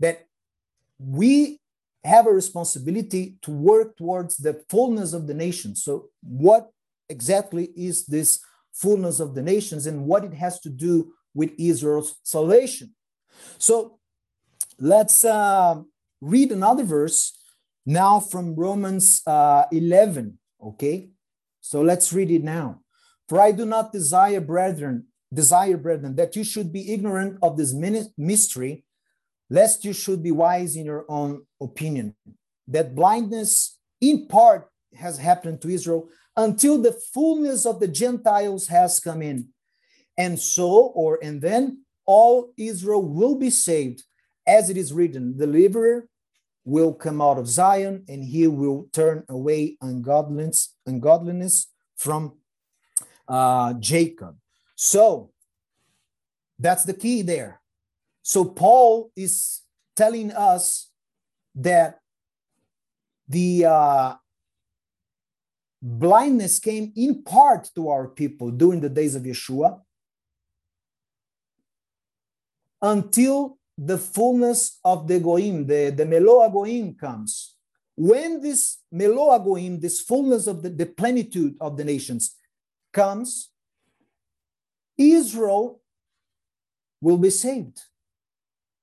that 0.00 0.26
we 0.98 1.60
have 2.04 2.26
a 2.26 2.32
responsibility 2.32 3.36
to 3.42 3.50
work 3.50 3.96
towards 3.96 4.36
the 4.36 4.62
fullness 4.68 5.12
of 5.12 5.26
the 5.26 5.34
nation. 5.34 5.74
So, 5.74 6.10
what 6.22 6.70
exactly 7.08 7.70
is 7.76 8.06
this 8.06 8.40
fullness 8.72 9.20
of 9.20 9.34
the 9.34 9.42
nations 9.42 9.86
and 9.86 10.06
what 10.06 10.24
it 10.24 10.34
has 10.34 10.60
to 10.60 10.70
do 10.70 11.14
with 11.32 11.52
Israel's 11.58 12.16
salvation? 12.22 12.94
So, 13.58 13.98
let's 14.78 15.24
uh, 15.24 15.80
read 16.20 16.52
another 16.52 16.84
verse 16.84 17.38
now 17.86 18.20
from 18.20 18.54
Romans 18.54 19.22
uh, 19.26 19.64
11. 19.70 20.38
Okay, 20.62 21.10
so 21.60 21.82
let's 21.82 22.12
read 22.12 22.30
it 22.30 22.42
now. 22.42 22.80
For 23.28 23.40
I 23.40 23.52
do 23.52 23.64
not 23.66 23.92
desire, 23.92 24.40
brethren, 24.40 25.06
desire, 25.32 25.76
brethren, 25.76 26.16
that 26.16 26.36
you 26.36 26.44
should 26.44 26.72
be 26.72 26.92
ignorant 26.92 27.38
of 27.42 27.56
this 27.56 27.74
mystery, 28.16 28.84
lest 29.50 29.84
you 29.84 29.92
should 29.92 30.22
be 30.22 30.30
wise 30.30 30.76
in 30.76 30.86
your 30.86 31.04
own 31.08 31.42
opinion. 31.60 32.14
That 32.68 32.94
blindness, 32.94 33.78
in 34.00 34.26
part, 34.26 34.68
has 34.94 35.18
happened 35.18 35.60
to 35.62 35.68
Israel 35.68 36.08
until 36.36 36.80
the 36.80 36.92
fullness 36.92 37.66
of 37.66 37.80
the 37.80 37.88
Gentiles 37.88 38.68
has 38.68 39.00
come 39.00 39.22
in. 39.22 39.48
And 40.16 40.38
so, 40.38 40.70
or 40.70 41.18
and 41.22 41.40
then 41.40 41.84
all 42.06 42.52
Israel 42.56 43.02
will 43.02 43.36
be 43.36 43.50
saved, 43.50 44.02
as 44.46 44.70
it 44.70 44.76
is 44.76 44.92
written, 44.92 45.36
deliverer 45.36 46.08
will 46.64 46.94
come 46.94 47.20
out 47.20 47.38
of 47.38 47.46
Zion 47.46 48.04
and 48.08 48.24
he 48.24 48.46
will 48.46 48.88
turn 48.92 49.24
away 49.28 49.76
ungodliness, 49.80 50.74
ungodliness 50.86 51.66
from 51.96 52.34
uh, 53.28 53.74
Jacob. 53.74 54.36
So 54.74 55.30
that's 56.58 56.84
the 56.84 56.94
key 56.94 57.22
there. 57.22 57.60
So 58.22 58.44
Paul 58.44 59.10
is 59.14 59.62
telling 59.94 60.32
us 60.32 60.90
that 61.54 62.00
the 63.28 63.66
uh, 63.66 64.14
blindness 65.82 66.58
came 66.58 66.92
in 66.96 67.22
part 67.22 67.70
to 67.74 67.90
our 67.90 68.08
people 68.08 68.50
during 68.50 68.80
the 68.80 68.88
days 68.88 69.14
of 69.14 69.22
Yeshua 69.22 69.80
until 72.80 73.58
the 73.76 73.98
fullness 73.98 74.78
of 74.84 75.08
the 75.08 75.18
Goim, 75.18 75.66
the, 75.66 75.90
the 75.90 76.04
Meloa 76.04 76.52
Goim 76.52 76.94
comes. 76.94 77.56
When 77.96 78.40
this 78.40 78.78
Meloa 78.92 79.42
Goim, 79.42 79.80
this 79.80 80.00
fullness 80.00 80.46
of 80.46 80.62
the, 80.62 80.70
the 80.70 80.86
plenitude 80.86 81.56
of 81.60 81.76
the 81.76 81.84
nations 81.84 82.36
comes, 82.92 83.50
Israel 84.96 85.80
will 87.00 87.18
be 87.18 87.30
saved 87.30 87.80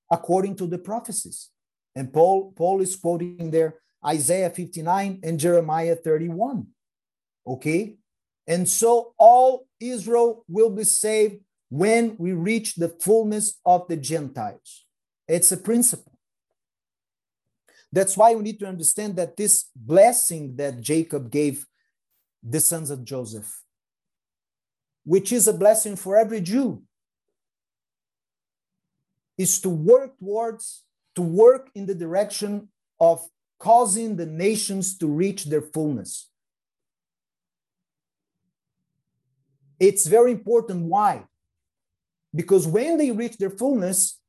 according 0.10 0.56
to 0.58 0.68
the 0.68 0.78
prophecies. 0.78 1.50
And 1.96 2.12
Paul, 2.12 2.52
Paul 2.52 2.82
is 2.82 2.96
quoting 2.96 3.52
there 3.52 3.76
Isaiah 4.06 4.50
59 4.50 5.22
and 5.24 5.40
Jeremiah 5.40 5.96
31. 5.96 6.68
Okay? 7.48 7.96
And 8.48 8.68
so 8.68 9.14
all 9.18 9.68
Israel 9.80 10.44
will 10.48 10.70
be 10.70 10.84
saved 10.84 11.42
when 11.72 12.18
we 12.20 12.34
reach 12.34 12.76
the 12.76 12.90
fullness 12.90 13.58
of 13.66 13.88
the 13.88 13.96
Gentiles. 13.96 14.86
It's 15.26 15.54
a 15.54 15.58
principle. 15.58 16.12
That's 17.94 18.18
why 18.18 18.36
we 18.36 18.44
need 18.44 18.60
to 18.60 18.68
understand 18.68 19.16
that 19.16 19.38
this 19.38 19.70
blessing 19.74 20.58
that 20.58 20.82
Jacob 20.82 21.32
gave 21.32 21.66
the 22.44 22.60
sons 22.60 22.90
of 22.90 23.06
Joseph, 23.06 23.64
which 25.06 25.32
is 25.32 25.48
a 25.48 25.54
blessing 25.54 25.96
for 25.96 26.18
every 26.18 26.42
Jew, 26.42 26.84
is 29.38 29.62
to 29.62 29.70
work 29.70 30.20
towards, 30.20 30.84
to 31.16 31.22
work 31.22 31.70
in 31.74 31.86
the 31.86 31.96
direction 31.96 32.68
of 33.00 33.26
causing 33.60 34.18
the 34.18 34.26
nations 34.26 34.98
to 34.98 35.08
reach 35.08 35.46
their 35.46 35.62
fullness. 35.62 36.30
It's 39.80 40.06
very 40.06 40.34
important. 40.34 40.84
Why? 40.84 41.26
Because 42.34 42.68
when 42.68 42.98
they 42.98 43.12
reach 43.12 43.38
their 43.38 43.50
fullness, 43.50 44.20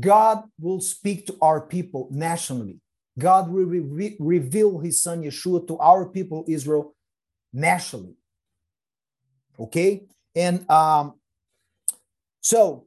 God 0.00 0.44
will 0.60 0.80
speak 0.80 1.26
to 1.26 1.36
our 1.42 1.60
people 1.60 2.08
nationally. 2.10 2.78
God 3.18 3.50
will 3.50 3.64
re- 3.64 4.16
reveal 4.18 4.78
his 4.78 5.02
son 5.02 5.22
Yeshua 5.22 5.66
to 5.68 5.78
our 5.78 6.06
people, 6.06 6.44
Israel, 6.48 6.94
nationally. 7.52 8.14
Okay? 9.58 10.06
And 10.34 10.68
um, 10.70 11.14
so 12.40 12.86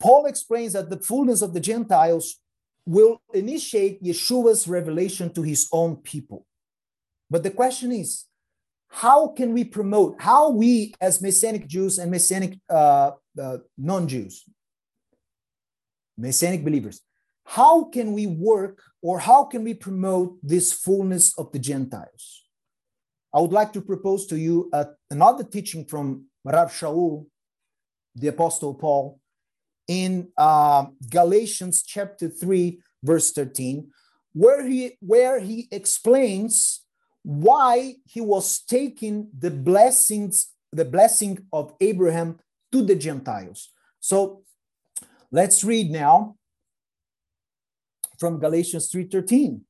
Paul 0.00 0.26
explains 0.26 0.72
that 0.72 0.90
the 0.90 0.98
fullness 0.98 1.42
of 1.42 1.54
the 1.54 1.60
Gentiles 1.60 2.40
will 2.86 3.20
initiate 3.32 4.02
Yeshua's 4.02 4.66
revelation 4.66 5.32
to 5.32 5.42
his 5.42 5.68
own 5.72 5.96
people. 5.96 6.44
But 7.30 7.42
the 7.42 7.50
question 7.50 7.92
is, 7.92 8.24
how 8.94 9.26
can 9.26 9.52
we 9.52 9.64
promote, 9.64 10.14
how 10.20 10.50
we 10.50 10.94
as 11.00 11.20
Messianic 11.20 11.66
Jews 11.66 11.98
and 11.98 12.12
Messianic 12.12 12.60
uh, 12.70 13.10
uh, 13.42 13.58
non 13.76 14.06
Jews, 14.06 14.44
Messianic 16.16 16.64
believers, 16.64 17.00
how 17.44 17.84
can 17.86 18.12
we 18.12 18.28
work 18.28 18.80
or 19.02 19.18
how 19.18 19.46
can 19.46 19.64
we 19.64 19.74
promote 19.74 20.38
this 20.44 20.72
fullness 20.72 21.36
of 21.36 21.50
the 21.50 21.58
Gentiles? 21.58 22.44
I 23.34 23.40
would 23.40 23.52
like 23.52 23.72
to 23.72 23.80
propose 23.80 24.26
to 24.26 24.38
you 24.38 24.70
uh, 24.72 24.84
another 25.10 25.42
teaching 25.42 25.84
from 25.86 26.26
Rav 26.44 26.70
Shaul, 26.70 27.26
the 28.14 28.28
Apostle 28.28 28.74
Paul, 28.74 29.18
in 29.88 30.28
uh, 30.38 30.86
Galatians 31.10 31.82
chapter 31.82 32.28
3, 32.28 32.78
verse 33.02 33.32
13, 33.32 33.90
where 34.34 34.64
he, 34.64 34.96
where 35.00 35.40
he 35.40 35.66
explains 35.72 36.83
why 37.24 37.96
he 38.04 38.20
was 38.20 38.60
taking 38.60 39.28
the 39.36 39.50
blessings, 39.50 40.52
the 40.72 40.84
blessing 40.84 41.38
of 41.52 41.74
Abraham 41.80 42.38
to 42.70 42.82
the 42.82 42.94
Gentiles. 42.94 43.70
So 43.98 44.42
let's 45.32 45.64
read 45.64 45.90
now 45.90 46.36
from 48.18 48.38
Galatians 48.38 48.90
3:13. 48.90 49.64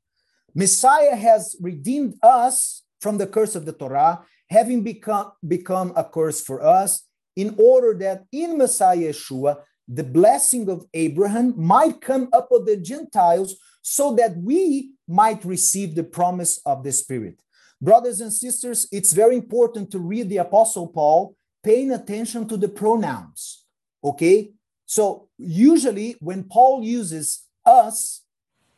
Messiah 0.54 1.16
has 1.16 1.56
redeemed 1.60 2.14
us 2.22 2.82
from 3.00 3.18
the 3.18 3.26
curse 3.26 3.54
of 3.54 3.64
the 3.64 3.72
Torah, 3.72 4.24
having 4.50 4.82
become, 4.82 5.32
become 5.46 5.92
a 5.96 6.04
curse 6.04 6.40
for 6.40 6.60
us, 6.60 7.02
in 7.36 7.54
order 7.58 7.94
that 7.98 8.24
in 8.32 8.58
Messiah 8.58 9.10
Yeshua 9.10 9.62
the 9.86 10.04
blessing 10.04 10.68
of 10.70 10.86
Abraham 10.94 11.54
might 11.56 12.00
come 12.00 12.28
upon 12.32 12.64
the 12.64 12.76
Gentiles 12.76 13.56
so 13.82 14.14
that 14.14 14.36
we 14.38 14.94
might 15.06 15.44
receive 15.44 15.94
the 15.94 16.04
promise 16.04 16.58
of 16.64 16.82
the 16.82 16.92
Spirit. 16.92 17.38
Brothers 17.84 18.22
and 18.22 18.32
sisters, 18.32 18.88
it's 18.90 19.12
very 19.12 19.36
important 19.36 19.90
to 19.90 19.98
read 19.98 20.30
the 20.30 20.38
Apostle 20.38 20.88
Paul 20.88 21.36
paying 21.62 21.90
attention 21.90 22.48
to 22.48 22.56
the 22.56 22.68
pronouns. 22.68 23.66
Okay? 24.02 24.52
So, 24.86 25.28
usually 25.36 26.16
when 26.20 26.44
Paul 26.44 26.82
uses 26.82 27.44
us, 27.66 28.22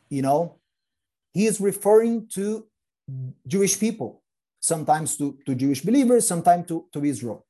you 0.09 0.21
know, 0.21 0.59
he 1.33 1.45
is 1.45 1.61
referring 1.61 2.27
to 2.33 2.67
Jewish 3.47 3.79
people, 3.79 4.23
sometimes 4.59 5.15
to, 5.17 5.37
to 5.45 5.55
Jewish 5.55 5.81
believers, 5.81 6.27
sometimes 6.27 6.67
to, 6.67 6.85
to 6.91 7.05
Israel. 7.05 7.45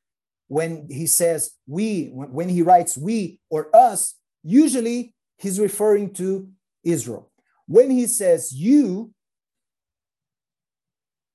When 0.47 0.87
he 0.91 1.07
says 1.07 1.51
we, 1.65 2.09
when 2.13 2.49
he 2.49 2.61
writes 2.61 2.95
we 2.95 3.39
or 3.49 3.75
us, 3.75 4.13
usually 4.43 5.15
he's 5.39 5.59
referring 5.59 6.13
to 6.15 6.49
Israel. 6.83 7.31
When 7.65 7.89
he 7.89 8.05
says 8.05 8.53
you, 8.53 9.11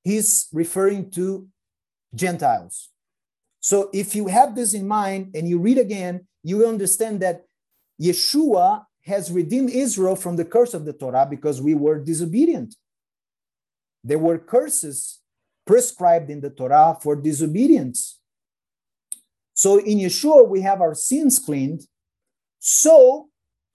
he's 0.04 0.48
referring 0.52 1.10
to 1.12 1.48
Gentiles. 2.14 2.90
So 3.60 3.90
if 3.92 4.14
you 4.14 4.26
have 4.26 4.54
this 4.54 4.74
in 4.74 4.86
mind 4.86 5.34
and 5.34 5.48
you 5.48 5.58
read 5.58 5.78
again, 5.78 6.26
you 6.42 6.58
will 6.58 6.68
understand 6.68 7.20
that 7.20 7.44
Yeshua 8.00 8.84
has 9.04 9.30
redeemed 9.30 9.70
Israel 9.70 10.16
from 10.16 10.36
the 10.36 10.44
curse 10.44 10.74
of 10.74 10.84
the 10.84 10.92
Torah 10.92 11.26
because 11.28 11.62
we 11.62 11.74
were 11.74 11.98
disobedient. 11.98 12.74
There 14.04 14.18
were 14.18 14.38
curses 14.38 15.20
prescribed 15.64 16.30
in 16.30 16.40
the 16.40 16.50
Torah 16.50 16.96
for 17.00 17.14
disobedience. 17.14 18.18
So 19.54 19.78
in 19.78 19.98
Yeshua, 19.98 20.48
we 20.48 20.62
have 20.62 20.80
our 20.80 20.94
sins 20.94 21.38
cleaned 21.38 21.86
so 22.58 23.28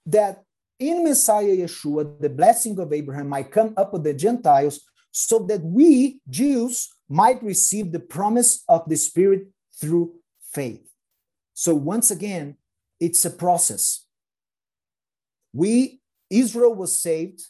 that 0.06 0.44
in 0.80 1.04
Messiah 1.04 1.56
Yeshua, 1.56 2.20
the 2.20 2.30
blessing 2.30 2.78
of 2.80 2.92
Abraham 2.92 3.30
might 3.30 3.52
come 3.52 3.74
up 3.78 3.94
with 3.94 4.04
the 4.04 4.14
Gentiles 4.14 4.82
so 5.18 5.40
that 5.40 5.64
we, 5.64 6.20
Jews, 6.30 6.94
might 7.10 7.42
receive 7.42 7.92
the 7.92 8.00
promise 8.00 8.64
of 8.70 8.88
the 8.88 8.96
Spirit 8.96 9.48
through 9.82 10.14
faith. 10.54 10.88
So, 11.56 11.74
once 11.74 12.12
again, 12.12 12.58
it's 13.00 13.26
a 13.26 13.32
process. 13.32 14.06
We, 15.54 16.02
Israel 16.30 16.76
was 16.76 17.00
saved, 17.00 17.42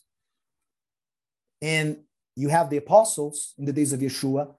and 1.62 1.98
you 2.38 2.48
have 2.48 2.70
the 2.70 2.78
apostles 2.78 3.54
in 3.58 3.66
the 3.66 3.74
days 3.74 3.92
of 3.92 4.00
Yeshua, 4.00 4.56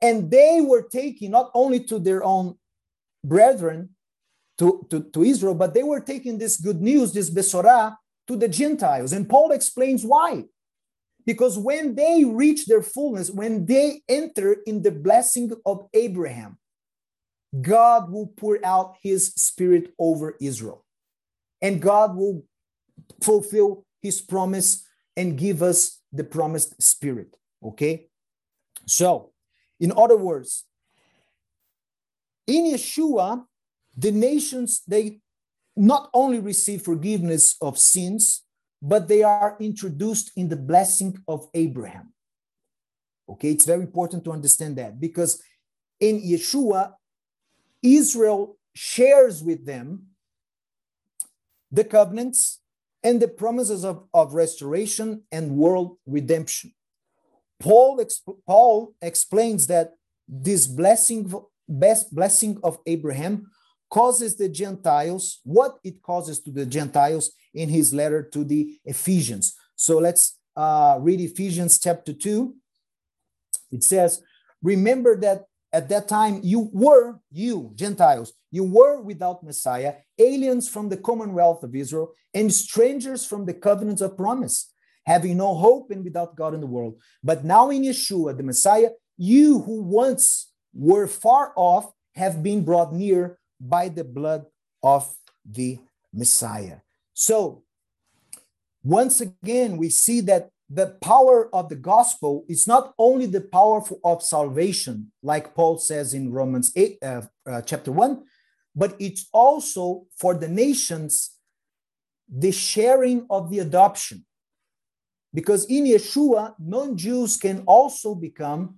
and 0.00 0.28
they 0.28 0.60
were 0.60 0.82
taking 0.82 1.30
not 1.30 1.52
only 1.54 1.78
to 1.84 2.00
their 2.00 2.24
own 2.24 2.56
brethren, 3.24 3.90
to, 4.58 4.84
to, 4.90 5.04
to 5.12 5.22
Israel, 5.22 5.54
but 5.54 5.74
they 5.74 5.84
were 5.84 6.00
taking 6.00 6.38
this 6.38 6.56
good 6.60 6.80
news, 6.80 7.12
this 7.12 7.30
Besorah, 7.30 7.96
to 8.26 8.36
the 8.36 8.48
Gentiles. 8.48 9.12
And 9.12 9.28
Paul 9.28 9.52
explains 9.52 10.04
why. 10.04 10.46
Because 11.24 11.58
when 11.58 11.94
they 11.94 12.24
reach 12.24 12.66
their 12.66 12.82
fullness, 12.82 13.30
when 13.30 13.66
they 13.66 14.02
enter 14.08 14.56
in 14.66 14.82
the 14.82 14.90
blessing 14.90 15.52
of 15.64 15.88
Abraham, 15.94 16.58
God 17.60 18.10
will 18.10 18.26
pour 18.26 18.58
out 18.64 18.96
his 19.02 19.28
spirit 19.34 19.92
over 19.98 20.36
Israel. 20.40 20.84
And 21.60 21.80
God 21.80 22.16
will 22.16 22.44
fulfill 23.22 23.84
his 24.00 24.20
promise 24.20 24.84
and 25.16 25.38
give 25.38 25.62
us 25.62 26.00
the 26.12 26.24
promised 26.24 26.82
spirit. 26.82 27.36
Okay? 27.62 28.08
So, 28.86 29.32
in 29.78 29.92
other 29.96 30.16
words, 30.16 30.64
in 32.46 32.72
Yeshua, 32.72 33.44
the 33.96 34.10
nations, 34.10 34.82
they 34.86 35.20
not 35.76 36.10
only 36.12 36.40
receive 36.40 36.82
forgiveness 36.82 37.56
of 37.60 37.78
sins, 37.78 38.41
but 38.82 39.06
they 39.06 39.22
are 39.22 39.56
introduced 39.60 40.32
in 40.36 40.48
the 40.48 40.56
blessing 40.56 41.16
of 41.28 41.48
Abraham. 41.54 42.12
Okay, 43.28 43.52
it's 43.52 43.64
very 43.64 43.82
important 43.82 44.24
to 44.24 44.32
understand 44.32 44.76
that 44.76 45.00
because 45.00 45.40
in 46.00 46.20
Yeshua, 46.20 46.94
Israel 47.80 48.58
shares 48.74 49.42
with 49.42 49.64
them 49.64 50.06
the 51.70 51.84
covenants 51.84 52.60
and 53.04 53.22
the 53.22 53.28
promises 53.28 53.84
of, 53.84 54.04
of 54.12 54.34
restoration 54.34 55.22
and 55.30 55.56
world 55.56 55.96
redemption. 56.04 56.74
Paul, 57.60 57.98
exp- 57.98 58.36
Paul 58.46 58.94
explains 59.00 59.68
that 59.68 59.94
this 60.28 60.66
blessing, 60.66 61.32
best 61.68 62.12
blessing 62.14 62.58
of 62.64 62.78
Abraham 62.86 63.46
causes 63.92 64.36
the 64.36 64.48
Gentiles, 64.48 65.40
what 65.44 65.76
it 65.84 66.00
causes 66.02 66.40
to 66.40 66.50
the 66.50 66.64
Gentiles 66.64 67.32
in 67.52 67.68
his 67.68 67.92
letter 67.92 68.22
to 68.32 68.42
the 68.42 68.78
Ephesians. 68.86 69.54
So 69.76 69.98
let's 69.98 70.38
uh, 70.56 70.96
read 70.98 71.20
Ephesians 71.20 71.78
chapter 71.78 72.14
2. 72.14 72.54
It 73.70 73.84
says, 73.84 74.22
Remember 74.62 75.14
that 75.20 75.44
at 75.74 75.90
that 75.90 76.08
time 76.08 76.40
you 76.42 76.70
were, 76.72 77.20
you, 77.30 77.72
Gentiles, 77.74 78.32
you 78.50 78.64
were 78.64 79.02
without 79.02 79.44
Messiah, 79.44 79.96
aliens 80.18 80.70
from 80.70 80.88
the 80.88 80.96
commonwealth 80.96 81.62
of 81.62 81.74
Israel, 81.74 82.14
and 82.32 82.50
strangers 82.50 83.26
from 83.26 83.44
the 83.44 83.54
covenants 83.54 84.00
of 84.00 84.16
promise, 84.16 84.72
having 85.04 85.36
no 85.36 85.54
hope 85.54 85.90
and 85.90 86.02
without 86.02 86.34
God 86.34 86.54
in 86.54 86.60
the 86.60 86.66
world. 86.66 86.98
But 87.22 87.44
now 87.44 87.68
in 87.68 87.82
Yeshua, 87.82 88.38
the 88.38 88.42
Messiah, 88.42 88.90
you 89.18 89.60
who 89.60 89.82
once 89.82 90.50
were 90.72 91.06
far 91.06 91.52
off 91.56 91.92
have 92.14 92.42
been 92.42 92.64
brought 92.64 92.94
near 92.94 93.38
by 93.62 93.88
the 93.88 94.04
blood 94.04 94.44
of 94.82 95.14
the 95.44 95.78
Messiah. 96.12 96.78
So, 97.14 97.62
once 98.82 99.20
again, 99.20 99.76
we 99.76 99.88
see 99.88 100.20
that 100.22 100.50
the 100.68 100.96
power 101.00 101.54
of 101.54 101.68
the 101.68 101.76
gospel 101.76 102.44
is 102.48 102.66
not 102.66 102.94
only 102.98 103.26
the 103.26 103.40
power 103.40 103.82
of 104.04 104.22
salvation, 104.22 105.12
like 105.22 105.54
Paul 105.54 105.78
says 105.78 106.14
in 106.14 106.32
Romans 106.32 106.72
8, 106.74 106.98
uh, 107.02 107.22
uh, 107.46 107.62
chapter 107.62 107.92
1, 107.92 108.24
but 108.74 108.96
it's 108.98 109.28
also 109.32 110.06
for 110.16 110.34
the 110.34 110.48
nations 110.48 111.36
the 112.34 112.50
sharing 112.50 113.26
of 113.28 113.50
the 113.50 113.58
adoption. 113.58 114.24
Because 115.34 115.66
in 115.66 115.84
Yeshua, 115.84 116.54
non 116.58 116.96
Jews 116.96 117.36
can 117.36 117.62
also 117.66 118.14
become 118.14 118.76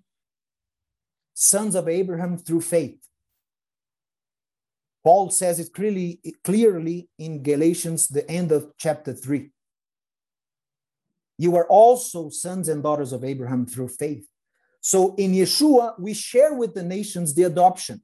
sons 1.32 1.74
of 1.74 1.88
Abraham 1.88 2.38
through 2.38 2.60
faith. 2.62 3.03
Paul 5.04 5.30
says 5.30 5.60
it 5.60 5.72
clearly, 5.74 6.20
clearly 6.42 7.08
in 7.18 7.42
Galatians, 7.42 8.08
the 8.08 8.28
end 8.28 8.50
of 8.50 8.72
chapter 8.78 9.12
3. 9.12 9.50
You 11.38 11.56
are 11.56 11.66
also 11.66 12.30
sons 12.30 12.68
and 12.68 12.82
daughters 12.82 13.12
of 13.12 13.22
Abraham 13.22 13.66
through 13.66 13.88
faith. 13.88 14.26
So 14.80 15.14
in 15.16 15.32
Yeshua, 15.32 15.98
we 16.00 16.14
share 16.14 16.54
with 16.54 16.74
the 16.74 16.82
nations 16.82 17.34
the 17.34 17.42
adoption. 17.44 18.02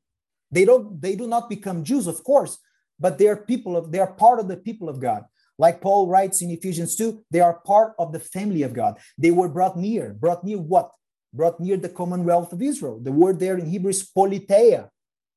They 0.50 0.64
don't 0.64 1.00
they 1.00 1.14
do 1.14 1.26
not 1.26 1.48
become 1.48 1.84
Jews, 1.84 2.06
of 2.06 2.22
course, 2.24 2.58
but 2.98 3.18
they 3.18 3.28
are 3.28 3.36
people 3.36 3.76
of 3.76 3.92
they 3.92 4.00
are 4.00 4.12
part 4.12 4.40
of 4.40 4.48
the 4.48 4.56
people 4.56 4.88
of 4.88 5.00
God. 5.00 5.24
Like 5.58 5.80
Paul 5.80 6.08
writes 6.08 6.40
in 6.40 6.50
Ephesians 6.50 6.96
2, 6.96 7.24
they 7.30 7.40
are 7.40 7.60
part 7.66 7.92
of 7.98 8.12
the 8.12 8.18
family 8.18 8.62
of 8.62 8.72
God. 8.72 8.98
They 9.18 9.30
were 9.30 9.48
brought 9.48 9.76
near. 9.76 10.14
Brought 10.14 10.42
near 10.42 10.58
what? 10.58 10.90
Brought 11.34 11.60
near 11.60 11.76
the 11.76 11.90
commonwealth 11.90 12.52
of 12.54 12.62
Israel. 12.62 12.98
The 12.98 13.12
word 13.12 13.38
there 13.38 13.58
in 13.58 13.66
Hebrew 13.66 13.90
is 13.90 14.10
politeia. 14.10 14.88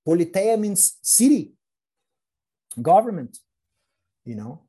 Politeia 0.07 0.59
means 0.59 0.97
city, 1.01 1.53
government, 2.81 3.37
you 4.25 4.35
know. 4.35 4.61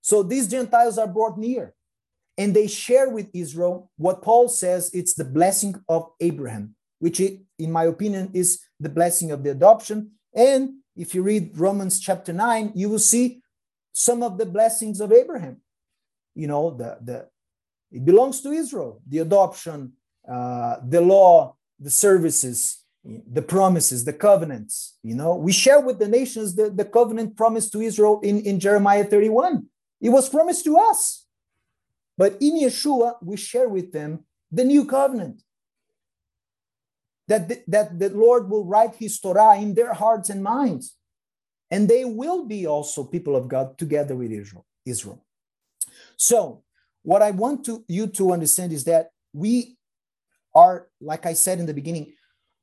So 0.00 0.22
these 0.22 0.48
Gentiles 0.48 0.98
are 0.98 1.06
brought 1.06 1.38
near 1.38 1.74
and 2.38 2.54
they 2.54 2.66
share 2.66 3.08
with 3.08 3.28
Israel 3.34 3.90
what 3.96 4.22
Paul 4.22 4.48
says 4.48 4.90
it's 4.94 5.14
the 5.14 5.24
blessing 5.24 5.74
of 5.88 6.10
Abraham, 6.20 6.74
which, 6.98 7.20
in 7.20 7.70
my 7.70 7.84
opinion, 7.84 8.30
is 8.32 8.60
the 8.80 8.88
blessing 8.88 9.30
of 9.30 9.44
the 9.44 9.50
adoption. 9.50 10.12
And 10.34 10.76
if 10.96 11.14
you 11.14 11.22
read 11.22 11.56
Romans 11.56 12.00
chapter 12.00 12.32
9, 12.32 12.72
you 12.74 12.88
will 12.88 12.98
see 12.98 13.42
some 13.92 14.22
of 14.22 14.38
the 14.38 14.46
blessings 14.46 15.00
of 15.00 15.12
Abraham. 15.12 15.58
You 16.34 16.46
know, 16.46 16.70
the, 16.70 16.98
the 17.02 17.28
it 17.92 18.04
belongs 18.04 18.40
to 18.42 18.52
Israel, 18.52 19.02
the 19.06 19.18
adoption, 19.18 19.92
uh, 20.28 20.76
the 20.86 21.00
law, 21.00 21.56
the 21.78 21.90
services, 21.90 22.79
the 23.04 23.42
promises, 23.42 24.04
the 24.04 24.12
covenants. 24.12 24.98
You 25.02 25.14
know, 25.14 25.34
we 25.34 25.52
share 25.52 25.80
with 25.80 25.98
the 25.98 26.08
nations 26.08 26.54
the, 26.54 26.70
the 26.70 26.84
covenant 26.84 27.36
promised 27.36 27.72
to 27.72 27.80
Israel 27.80 28.20
in, 28.22 28.40
in 28.40 28.60
Jeremiah 28.60 29.04
31. 29.04 29.66
It 30.00 30.10
was 30.10 30.28
promised 30.28 30.64
to 30.64 30.76
us. 30.78 31.26
But 32.18 32.36
in 32.40 32.60
Yeshua, 32.60 33.14
we 33.22 33.36
share 33.36 33.68
with 33.68 33.92
them 33.92 34.24
the 34.52 34.64
new 34.64 34.84
covenant. 34.84 35.42
That 37.28 37.48
the, 37.48 37.62
that 37.68 37.98
the 37.98 38.10
Lord 38.10 38.50
will 38.50 38.64
write 38.64 38.96
his 38.96 39.18
Torah 39.20 39.56
in 39.56 39.74
their 39.74 39.94
hearts 39.94 40.30
and 40.30 40.42
minds 40.42 40.96
and 41.70 41.88
they 41.88 42.04
will 42.04 42.44
be 42.44 42.66
also 42.66 43.04
people 43.04 43.36
of 43.36 43.48
God 43.48 43.78
together 43.78 44.16
with 44.16 44.32
Israel. 44.32 44.66
Israel. 44.84 45.24
So, 46.16 46.62
what 47.02 47.22
I 47.22 47.30
want 47.30 47.64
to 47.66 47.84
you 47.88 48.08
to 48.08 48.32
understand 48.32 48.72
is 48.72 48.84
that 48.84 49.10
we 49.32 49.76
are, 50.54 50.88
like 51.00 51.26
I 51.26 51.34
said 51.34 51.60
in 51.60 51.66
the 51.66 51.74
beginning, 51.74 52.12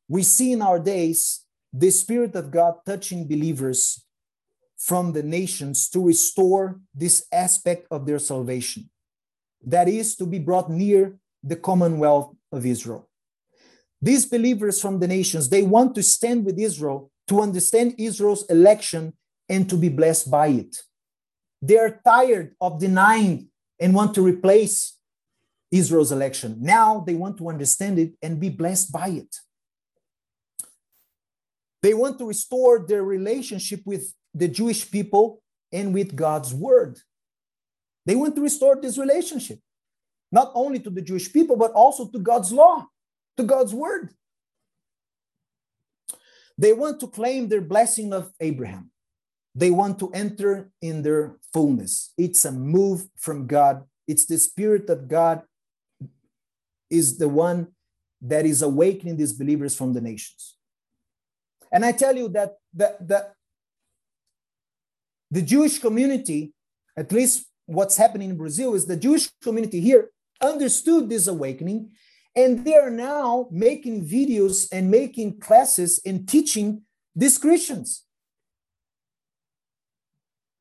we 0.08 0.24
see 0.24 0.52
in 0.52 0.62
our 0.62 0.80
days 0.80 1.43
the 1.74 1.89
Spirit 1.89 2.36
of 2.36 2.52
God 2.52 2.76
touching 2.86 3.28
believers 3.28 4.04
from 4.78 5.13
the 5.13 5.24
nations 5.24 5.89
to 5.89 6.06
restore 6.06 6.80
this 6.93 7.26
aspect 7.32 7.88
of 7.91 8.06
their 8.06 8.20
salvation. 8.20 8.89
That 9.65 9.88
is 9.88 10.15
to 10.17 10.26
be 10.26 10.39
brought 10.39 10.70
near 10.70 11.17
the 11.43 11.56
commonwealth 11.56 12.36
of 12.52 12.65
Israel. 12.65 13.10
These 14.02 14.28
believers 14.28 14.80
from 14.80 15.00
the 15.00 15.08
nations, 15.08 15.50
they 15.50 15.63
want 15.63 15.96
to 15.96 16.04
stand 16.04 16.46
with 16.46 16.60
Israel 16.60 17.12
to 17.28 17.41
understand 17.41 17.96
Israel's 17.98 18.46
election 18.46 19.13
and 19.50 19.70
to 19.70 19.76
be 19.76 19.89
blessed 19.89 20.30
by 20.30 20.48
it. 20.48 20.78
They 21.62 21.78
are 21.78 22.00
tired 22.06 22.56
of 22.62 22.80
denying 22.80 23.50
and 23.80 23.96
want 23.96 24.13
to 24.15 24.22
replace 24.22 24.98
Israel's 25.72 26.12
election. 26.12 26.58
Now 26.60 27.04
they 27.06 27.15
want 27.15 27.38
to 27.39 27.50
understand 27.50 28.00
it 28.00 28.13
and 28.22 28.39
be 28.39 28.50
blessed 28.50 28.91
by 28.91 29.10
it. 29.10 29.36
They 31.81 31.93
want 31.93 32.17
to 32.19 32.25
restore 32.25 32.85
their 32.87 33.03
relationship 33.03 33.81
with 33.85 34.13
the 34.33 34.47
Jewish 34.47 34.89
people 34.89 35.41
and 35.71 35.93
with 35.93 36.15
God's 36.15 36.53
word. 36.53 36.99
They 38.05 38.15
want 38.15 38.35
to 38.35 38.41
restore 38.41 38.79
this 38.81 38.97
relationship, 38.97 39.59
not 40.31 40.51
only 40.55 40.79
to 40.79 40.89
the 40.89 41.01
Jewish 41.01 41.31
people, 41.31 41.55
but 41.55 41.71
also 41.71 42.07
to 42.07 42.19
God's 42.19 42.51
law, 42.51 42.87
to 43.35 43.43
God's 43.43 43.73
word. 43.73 44.13
They 46.57 46.73
want 46.73 46.99
to 47.01 47.07
claim 47.07 47.47
their 47.47 47.61
blessing 47.61 48.13
of 48.13 48.31
Abraham. 48.39 48.91
They 49.53 49.71
want 49.71 49.99
to 49.99 50.11
enter 50.11 50.69
in 50.81 51.01
their 51.01 51.37
fullness. 51.53 52.13
It's 52.17 52.45
a 52.45 52.51
move 52.51 53.07
from 53.15 53.47
God. 53.47 53.83
It's 54.07 54.25
the 54.25 54.37
Spirit 54.37 54.89
of 54.89 55.07
God 55.07 55.43
is 56.89 57.17
the 57.17 57.29
one 57.29 57.67
that 58.21 58.45
is 58.45 58.61
awakening 58.61 59.17
these 59.17 59.33
believers 59.33 59.75
from 59.75 59.93
the 59.93 60.01
nations. 60.01 60.57
And 61.71 61.86
I 61.86 61.91
tell 61.91 62.15
you 62.15 62.30
that 62.30 62.56
the, 62.73 62.95
the, 62.99 63.27
the 65.32 65.41
Jewish 65.41 65.80
community, 65.80 66.53
at 66.97 67.12
least 67.12 67.45
what's 67.65 67.97
happening 67.97 68.32
in 68.32 68.38
Brazil, 68.38 68.73
is 68.73 68.86
the 68.86 68.95
Jewish 68.95 69.30
community 69.41 69.80
here 69.82 70.10
understood 70.41 71.10
this 71.10 71.27
awakening 71.27 71.91
and 72.36 72.63
they 72.63 72.75
are 72.75 72.91
now 72.91 73.47
making 73.51 74.08
videos 74.08 74.67
and 74.71 74.91
making 74.91 75.39
classes 75.39 75.99
and 76.06 76.27
teaching 76.27 76.84
these 77.15 77.38
Christians 77.39 78.06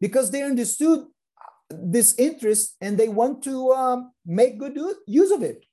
because 0.01 0.31
they 0.31 0.43
understood 0.43 1.05
this 1.71 2.15
interest 2.19 2.77
and 2.81 2.97
they 2.97 3.09
want 3.09 3.43
to 3.45 3.73
um, 3.73 4.13
make 4.25 4.59
good 4.59 4.79
use 5.07 5.31
of 5.31 5.43
it. 5.43 5.67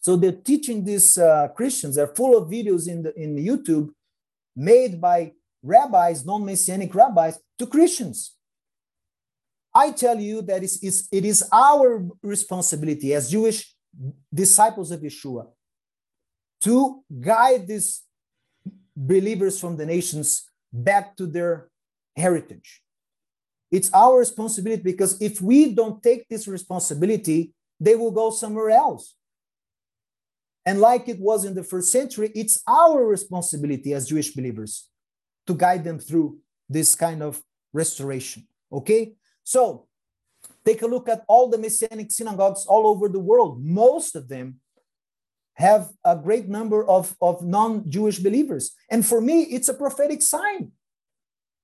So 0.00 0.16
they're 0.16 0.32
teaching 0.32 0.84
these 0.84 1.16
uh, 1.18 1.48
Christians. 1.54 1.96
They're 1.96 2.14
full 2.14 2.36
of 2.36 2.48
videos 2.48 2.88
in 2.88 3.02
the 3.02 3.14
in 3.20 3.36
YouTube 3.36 3.90
made 4.58 5.00
by 5.00 5.32
rabbis, 5.62 6.26
non-messianic 6.26 6.92
rabbis, 6.94 7.38
to 7.58 7.66
Christians. 7.66 8.34
I 9.74 9.92
tell 9.92 10.18
you 10.18 10.42
that 10.42 10.62
it's, 10.64 10.82
it's, 10.82 11.08
it 11.12 11.24
is 11.24 11.48
our 11.52 12.04
responsibility 12.22 13.14
as 13.14 13.30
Jewish 13.30 13.72
disciples 14.34 14.90
of 14.90 15.00
Yeshua 15.00 15.46
to 16.62 17.04
guide 17.20 17.68
these 17.68 18.02
believers 18.96 19.60
from 19.60 19.76
the 19.76 19.86
nations 19.86 20.50
back 20.72 21.16
to 21.16 21.26
their 21.26 21.68
heritage. 22.16 22.82
It's 23.70 23.92
our 23.92 24.18
responsibility 24.18 24.82
because 24.82 25.20
if 25.20 25.40
we 25.40 25.74
don't 25.74 26.02
take 26.02 26.26
this 26.28 26.48
responsibility, 26.48 27.52
they 27.78 27.94
will 27.94 28.10
go 28.10 28.30
somewhere 28.30 28.70
else. 28.70 29.14
And 30.68 30.80
like 30.80 31.08
it 31.08 31.18
was 31.18 31.40
in 31.44 31.54
the 31.54 31.68
first 31.72 31.90
century, 31.90 32.30
it's 32.34 32.56
our 32.66 32.98
responsibility 33.16 33.90
as 33.94 34.08
Jewish 34.12 34.30
believers 34.38 34.72
to 35.46 35.54
guide 35.54 35.82
them 35.84 35.98
through 35.98 36.38
this 36.68 36.94
kind 36.94 37.22
of 37.22 37.40
restoration. 37.72 38.46
Okay? 38.70 39.14
So 39.44 39.88
Take 40.68 40.82
a 40.82 40.86
look 40.86 41.08
at 41.08 41.24
all 41.28 41.48
the 41.48 41.56
Messianic 41.56 42.10
synagogues 42.10 42.66
all 42.66 42.86
over 42.86 43.08
the 43.08 43.18
world. 43.18 43.64
Most 43.64 44.14
of 44.14 44.28
them 44.28 44.60
have 45.54 45.88
a 46.04 46.14
great 46.14 46.46
number 46.46 46.86
of, 46.86 47.16
of 47.20 47.42
non 47.42 47.88
Jewish 47.90 48.18
believers. 48.18 48.72
And 48.90 49.04
for 49.04 49.20
me, 49.20 49.44
it's 49.44 49.70
a 49.70 49.74
prophetic 49.74 50.20
sign. 50.20 50.72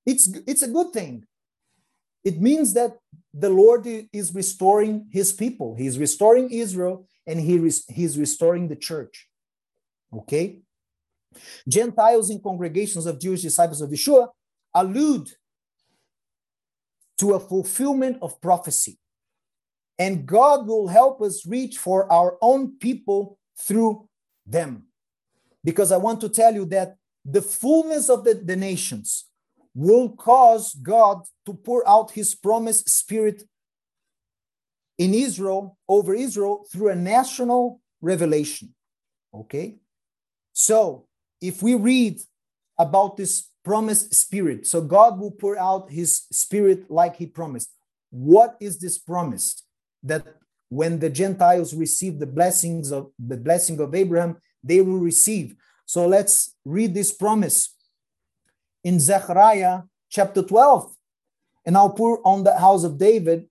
It's, 0.06 0.26
it's 0.46 0.62
a 0.62 0.68
good 0.68 0.92
thing. 0.92 1.24
It 2.24 2.40
means 2.40 2.72
that 2.74 2.96
the 3.34 3.50
Lord 3.50 3.86
is 3.86 4.34
restoring 4.34 5.08
his 5.10 5.32
people, 5.32 5.74
he's 5.74 5.98
restoring 5.98 6.50
Israel, 6.50 7.06
and 7.26 7.40
he 7.40 7.56
is 7.56 7.84
he's 7.88 8.18
restoring 8.18 8.68
the 8.68 8.76
church. 8.76 9.28
Okay? 10.12 10.60
Gentiles 11.68 12.30
in 12.30 12.40
congregations 12.40 13.06
of 13.06 13.20
Jewish 13.20 13.42
disciples 13.42 13.80
of 13.80 13.90
Yeshua 13.90 14.28
allude 14.74 15.28
to 17.18 17.34
a 17.34 17.40
fulfillment 17.40 18.18
of 18.22 18.40
prophecy. 18.40 18.98
And 19.98 20.26
God 20.26 20.66
will 20.66 20.88
help 20.88 21.22
us 21.22 21.46
reach 21.46 21.78
for 21.78 22.10
our 22.12 22.36
own 22.42 22.76
people 22.78 23.38
through 23.58 24.08
them. 24.46 24.84
Because 25.62 25.92
I 25.92 25.96
want 25.96 26.20
to 26.20 26.28
tell 26.28 26.52
you 26.52 26.64
that 26.66 26.96
the 27.24 27.40
fullness 27.40 28.08
of 28.10 28.24
the, 28.24 28.34
the 28.34 28.56
nations 28.56 29.26
will 29.74 30.10
cause 30.10 30.74
God 30.74 31.22
to 31.46 31.54
pour 31.54 31.88
out 31.88 32.10
his 32.10 32.34
promised 32.34 32.88
spirit 32.88 33.44
in 34.98 35.14
Israel, 35.14 35.76
over 35.88 36.14
Israel, 36.14 36.64
through 36.70 36.90
a 36.90 36.94
national 36.94 37.80
revelation. 38.00 38.74
Okay? 39.32 39.76
So 40.52 41.06
if 41.40 41.62
we 41.62 41.74
read 41.74 42.20
about 42.78 43.16
this 43.16 43.48
promised 43.64 44.14
spirit. 44.14 44.66
So 44.66 44.80
God 44.82 45.18
will 45.18 45.30
pour 45.30 45.58
out 45.58 45.90
his 45.90 46.26
spirit 46.30 46.90
like 46.90 47.16
he 47.16 47.26
promised. 47.26 47.70
What 48.10 48.56
is 48.60 48.78
this 48.78 48.98
promise? 48.98 49.64
That 50.02 50.26
when 50.68 50.98
the 50.98 51.10
Gentiles 51.10 51.74
receive 51.74 52.18
the 52.18 52.26
blessings 52.26 52.92
of 52.92 53.10
the 53.18 53.38
blessing 53.38 53.80
of 53.80 53.94
Abraham, 53.94 54.36
they 54.62 54.80
will 54.82 54.98
receive. 54.98 55.56
So 55.86 56.06
let's 56.06 56.54
read 56.64 56.94
this 56.94 57.12
promise 57.12 57.74
in 58.84 59.00
Zechariah 59.00 59.82
chapter 60.10 60.42
12. 60.42 60.94
And 61.66 61.76
I'll 61.76 61.90
pour 61.90 62.20
on 62.26 62.44
the 62.44 62.58
house 62.58 62.84
of 62.84 62.98
David 62.98 63.48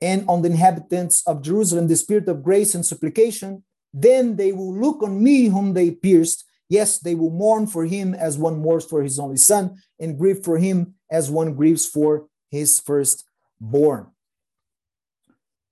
and 0.00 0.24
on 0.28 0.42
the 0.42 0.50
inhabitants 0.50 1.22
of 1.26 1.42
Jerusalem 1.42 1.88
the 1.88 1.96
spirit 1.96 2.28
of 2.28 2.42
grace 2.42 2.74
and 2.74 2.84
supplication. 2.84 3.64
Then 3.92 4.36
they 4.36 4.52
will 4.52 4.74
look 4.74 5.02
on 5.02 5.22
me 5.22 5.46
whom 5.46 5.74
they 5.74 5.90
pierced 5.92 6.44
Yes, 6.68 6.98
they 6.98 7.14
will 7.14 7.30
mourn 7.30 7.66
for 7.66 7.84
him 7.84 8.14
as 8.14 8.38
one 8.38 8.58
mourns 8.58 8.84
for 8.84 9.02
his 9.02 9.18
only 9.18 9.36
son, 9.36 9.76
and 10.00 10.18
grieve 10.18 10.42
for 10.42 10.58
him 10.58 10.94
as 11.10 11.30
one 11.30 11.54
grieves 11.54 11.86
for 11.86 12.26
his 12.50 12.80
firstborn. 12.80 14.08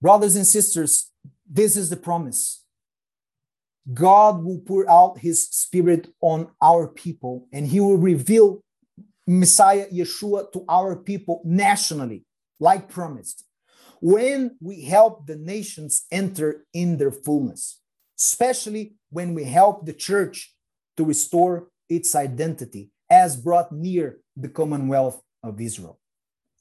Brothers 0.01 0.37
and 0.37 0.47
sisters, 0.47 1.11
this 1.49 1.77
is 1.77 1.91
the 1.91 1.97
promise. 1.97 2.65
God 3.93 4.45
will 4.45 4.61
pour 4.61 4.89
out 4.89 5.19
his 5.19 5.49
spirit 5.49 6.09
on 6.21 6.49
our 6.61 6.87
people 6.87 7.49
and 7.53 7.67
he 7.67 7.81
will 7.81 7.97
reveal 7.97 8.63
Messiah 9.27 9.87
Yeshua 9.93 10.53
to 10.53 10.65
our 10.69 10.95
people 10.95 11.43
nationally, 11.45 12.25
like 12.61 12.89
promised, 12.89 13.45
when 14.03 14.57
we 14.61 14.83
help 14.83 15.29
the 15.29 15.37
nations 15.37 16.07
enter 16.11 16.67
in 16.75 16.99
their 16.99 17.12
fullness, 17.12 17.81
especially 18.19 18.95
when 19.11 19.33
we 19.33 19.45
help 19.45 19.87
the 19.87 19.93
church 19.93 20.57
to 20.97 21.05
restore 21.05 21.69
its 21.88 22.17
identity 22.17 22.91
as 23.09 23.37
brought 23.37 23.71
near 23.71 24.19
the 24.37 24.49
commonwealth 24.49 25.23
of 25.45 25.61
Israel. 25.61 26.01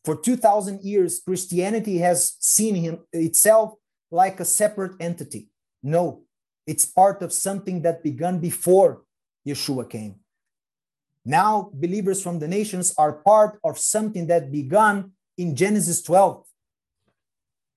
For 0.06 0.16
2000 0.16 0.84
years, 0.84 1.20
Christianity 1.26 1.98
has 1.98 2.34
seen 2.40 2.76
him, 2.76 3.00
itself 3.12 3.74
like 4.12 4.40
a 4.40 4.46
separate 4.46 4.94
entity. 5.00 5.50
No, 5.82 6.22
it's 6.68 6.86
part 6.86 7.24
of 7.24 7.34
something 7.34 7.82
that 7.82 8.04
began 8.04 8.38
before 8.38 9.02
Yeshua 9.48 9.90
came. 9.90 10.16
Now, 11.26 11.72
believers 11.74 12.22
from 12.22 12.38
the 12.38 12.48
nations 12.48 12.94
are 13.00 13.14
part 13.14 13.60
of 13.64 13.80
something 13.80 14.28
that 14.28 14.52
began 14.52 15.14
in 15.40 15.56
Genesis 15.56 16.04
12 16.04 16.46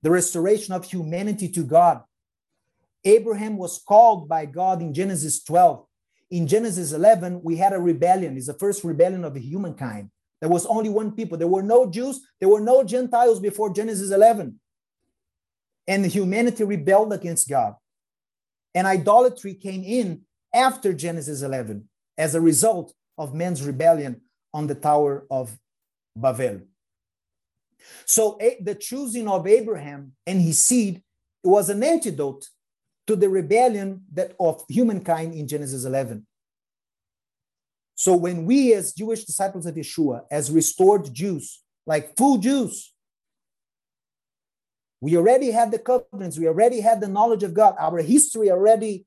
the 0.04 0.10
restoration 0.10 0.74
of 0.74 0.84
humanity 0.84 1.48
to 1.48 1.64
God. 1.64 2.02
Abraham 3.06 3.56
was 3.56 3.82
called 3.88 4.28
by 4.28 4.44
God 4.44 4.82
in 4.82 4.92
Genesis 4.92 5.42
12. 5.42 5.86
In 6.30 6.46
Genesis 6.46 6.92
11, 6.92 7.40
we 7.42 7.56
had 7.56 7.72
a 7.72 7.80
rebellion. 7.80 8.36
It's 8.36 8.46
the 8.46 8.54
first 8.54 8.84
rebellion 8.84 9.24
of 9.24 9.34
humankind. 9.34 10.10
There 10.42 10.50
was 10.50 10.66
only 10.66 10.90
one 10.90 11.12
people. 11.12 11.38
There 11.38 11.48
were 11.48 11.62
no 11.62 11.90
Jews, 11.90 12.20
there 12.38 12.50
were 12.50 12.60
no 12.60 12.84
Gentiles 12.84 13.40
before 13.40 13.72
Genesis 13.72 14.10
11. 14.10 14.60
And 15.88 16.04
humanity 16.04 16.64
rebelled 16.64 17.14
against 17.14 17.48
God. 17.48 17.74
And 18.74 18.86
idolatry 18.86 19.54
came 19.54 19.84
in 19.84 20.22
after 20.52 20.92
Genesis 20.92 21.40
11 21.40 21.88
as 22.18 22.34
a 22.34 22.42
result 22.42 22.92
of 23.16 23.32
man's 23.32 23.62
rebellion 23.62 24.20
on 24.52 24.66
the 24.66 24.74
Tower 24.74 25.26
of 25.30 25.58
Babel. 26.14 26.60
So 28.06 28.38
the 28.60 28.74
choosing 28.74 29.28
of 29.28 29.46
Abraham 29.46 30.12
and 30.26 30.40
his 30.40 30.58
seed 30.58 31.02
was 31.42 31.68
an 31.68 31.82
antidote 31.82 32.48
to 33.06 33.16
the 33.16 33.28
rebellion 33.28 34.04
that 34.12 34.34
of 34.40 34.64
humankind 34.68 35.34
in 35.34 35.46
Genesis 35.46 35.84
11. 35.84 36.26
So 37.94 38.16
when 38.16 38.44
we 38.44 38.74
as 38.74 38.92
Jewish 38.92 39.24
disciples 39.24 39.66
of 39.66 39.74
Yeshua, 39.74 40.22
as 40.30 40.50
restored 40.50 41.12
Jews, 41.12 41.60
like 41.86 42.16
full 42.16 42.38
Jews, 42.38 42.92
we 45.00 45.16
already 45.16 45.50
had 45.50 45.70
the 45.70 45.78
covenants, 45.78 46.38
we 46.38 46.48
already 46.48 46.80
had 46.80 47.00
the 47.00 47.08
knowledge 47.08 47.42
of 47.42 47.52
God. 47.52 47.76
Our 47.78 48.00
history 48.00 48.50
already 48.50 49.04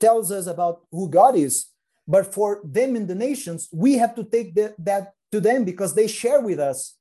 tells 0.00 0.32
us 0.32 0.46
about 0.46 0.82
who 0.90 1.08
God 1.08 1.36
is. 1.36 1.66
But 2.08 2.32
for 2.32 2.60
them 2.64 2.96
in 2.96 3.06
the 3.06 3.14
nations, 3.14 3.68
we 3.72 3.94
have 3.94 4.14
to 4.16 4.24
take 4.24 4.54
the, 4.54 4.74
that 4.78 5.12
to 5.32 5.40
them 5.40 5.64
because 5.64 5.94
they 5.94 6.06
share 6.06 6.40
with 6.40 6.58
us 6.58 6.96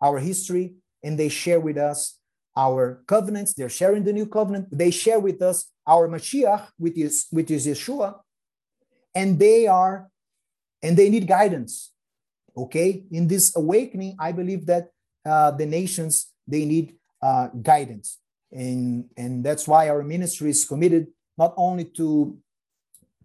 our 0.00 0.18
history 0.18 0.74
and 1.02 1.18
they 1.18 1.28
share 1.28 1.60
with 1.60 1.76
us 1.76 2.18
our 2.56 3.02
covenants. 3.06 3.54
They're 3.54 3.68
sharing 3.68 4.04
the 4.04 4.12
new 4.12 4.26
covenant. 4.26 4.68
They 4.70 4.90
share 4.90 5.20
with 5.20 5.40
us 5.42 5.70
our 5.86 6.08
Mashiach, 6.08 6.68
which 6.78 6.98
is, 6.98 7.26
which 7.30 7.50
is 7.50 7.66
Yeshua. 7.66 8.18
And 9.14 9.38
they 9.38 9.66
are, 9.66 10.08
and 10.82 10.96
they 10.96 11.10
need 11.10 11.26
guidance. 11.26 11.92
Okay. 12.56 13.04
In 13.10 13.28
this 13.28 13.56
awakening, 13.56 14.16
I 14.18 14.32
believe 14.32 14.66
that 14.66 14.88
uh, 15.24 15.52
the 15.52 15.66
nations, 15.66 16.32
they 16.46 16.64
need 16.64 16.96
uh, 17.22 17.48
guidance. 17.62 18.18
And, 18.52 19.06
and 19.16 19.44
that's 19.44 19.68
why 19.68 19.88
our 19.88 20.02
ministry 20.02 20.50
is 20.50 20.64
committed 20.64 21.08
not 21.38 21.54
only 21.56 21.84
to, 21.84 22.36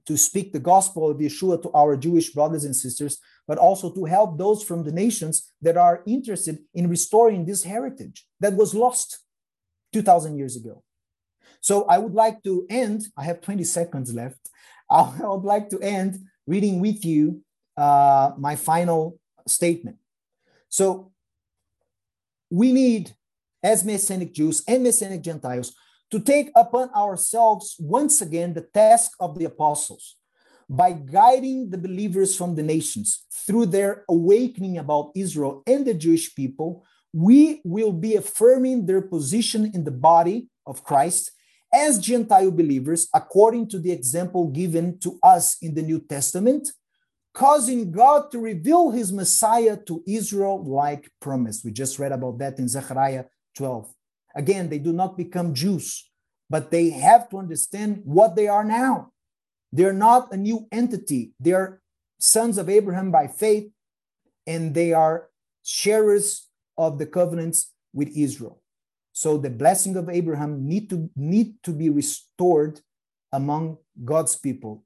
to 0.06 0.18
speak 0.18 0.54
the 0.54 0.60
gospel 0.60 1.10
of 1.10 1.18
Yeshua 1.18 1.62
to 1.64 1.72
our 1.72 1.98
Jewish 1.98 2.30
brothers 2.30 2.64
and 2.64 2.76
sisters, 2.76 3.18
but 3.48 3.58
also 3.58 3.92
to 3.92 4.06
help 4.06 4.38
those 4.38 4.64
from 4.64 4.84
the 4.84 4.92
nations 4.92 5.52
that 5.62 5.78
are 5.78 6.04
interested 6.06 6.60
in 6.74 6.90
restoring 6.90 7.46
this 7.46 7.64
heritage 7.64 8.26
that 8.40 8.54
was 8.54 8.74
lost 8.74 9.20
2000 9.94 10.38
years 10.38 10.56
ago. 10.56 10.84
So 11.62 11.86
I 11.86 11.98
would 11.98 12.14
like 12.14 12.44
to 12.44 12.66
end, 12.70 13.08
I 13.18 13.24
have 13.24 13.42
20 13.42 13.64
seconds 13.64 14.14
left. 14.14 14.50
I 14.90 15.12
would 15.22 15.44
like 15.44 15.70
to 15.70 15.80
end 15.80 16.20
reading 16.48 16.80
with 16.80 17.04
you 17.04 17.42
uh, 17.78 18.32
my 18.38 18.56
final 18.56 19.20
statement. 19.48 19.98
So 20.70 21.12
we 22.50 22.72
need, 22.72 23.16
as 23.64 23.84
Messianic 23.84 24.34
Jews 24.34 24.64
and 24.68 24.84
Messianic 24.84 25.22
Gentiles, 25.22 25.74
to 26.12 26.20
take 26.20 26.52
upon 26.56 26.90
ourselves 26.92 27.76
once 27.80 28.22
again 28.22 28.54
the 28.54 28.62
task 28.62 29.12
of 29.20 29.38
the 29.38 29.46
apostles 29.46 30.18
by 30.70 30.94
guiding 30.94 31.70
the 31.70 31.78
believers 31.78 32.36
from 32.36 32.56
the 32.56 32.64
nations 32.64 33.26
through 33.46 33.68
their 33.68 34.04
awakening 34.10 34.78
about 34.78 35.12
Israel 35.16 35.64
and 35.68 35.86
the 35.86 35.94
Jewish 35.94 36.34
people, 36.34 36.86
we 37.14 37.62
will 37.64 37.94
be 37.94 38.16
affirming 38.16 38.86
their 38.86 39.02
position 39.02 39.72
in 39.74 39.84
the 39.84 39.92
body 39.92 40.50
of 40.66 40.84
Christ 40.84 41.32
as 41.74 42.00
Gentile 42.00 42.52
believers, 42.52 43.08
according 43.14 43.68
to 43.70 43.80
the 43.80 43.92
example 43.92 44.48
given 44.48 44.98
to 45.00 45.20
us 45.22 45.58
in 45.62 45.76
the 45.76 45.82
New 45.82 46.00
Testament, 46.00 46.70
causing 47.34 47.92
God 47.92 48.32
to 48.32 48.40
reveal 48.40 48.92
his 48.92 49.12
Messiah 49.12 49.78
to 49.86 50.02
Israel 50.08 50.64
like 50.64 51.12
promised. 51.20 51.66
We 51.66 51.72
just 51.72 52.00
read 52.00 52.14
about 52.14 52.38
that 52.40 52.60
in 52.60 52.68
Zechariah 52.68 53.26
12. 53.58 53.94
Again, 54.36 54.70
they 54.70 54.80
do 54.80 54.94
not 54.94 55.18
become 55.18 55.54
Jews, 55.54 56.10
but 56.50 56.72
they 56.72 56.90
have 56.90 57.30
to 57.30 57.38
understand 57.38 58.02
what 58.06 58.36
they 58.36 58.48
are 58.48 58.64
now. 58.64 59.12
They're 59.72 59.94
not 59.94 60.34
a 60.34 60.38
new 60.38 60.68
entity. 60.72 61.34
They're 61.40 61.82
sons 62.20 62.58
of 62.58 62.70
Abraham 62.70 63.12
by 63.12 63.28
faith, 63.28 63.70
and 64.48 64.74
they 64.74 64.94
are 64.94 65.30
sharers 65.64 66.48
of 66.78 66.98
the 66.98 67.06
covenants 67.06 67.74
with 67.94 68.10
Israel. 68.16 68.62
So 69.14 69.38
the 69.38 69.50
blessing 69.50 69.96
of 69.96 70.10
Abraham 70.10 70.68
need 70.68 70.90
to 70.90 71.10
need 71.16 71.56
to 71.64 71.72
be 71.72 71.90
restored 71.90 72.82
among 73.32 73.78
God's 74.04 74.36
people. 74.36 74.84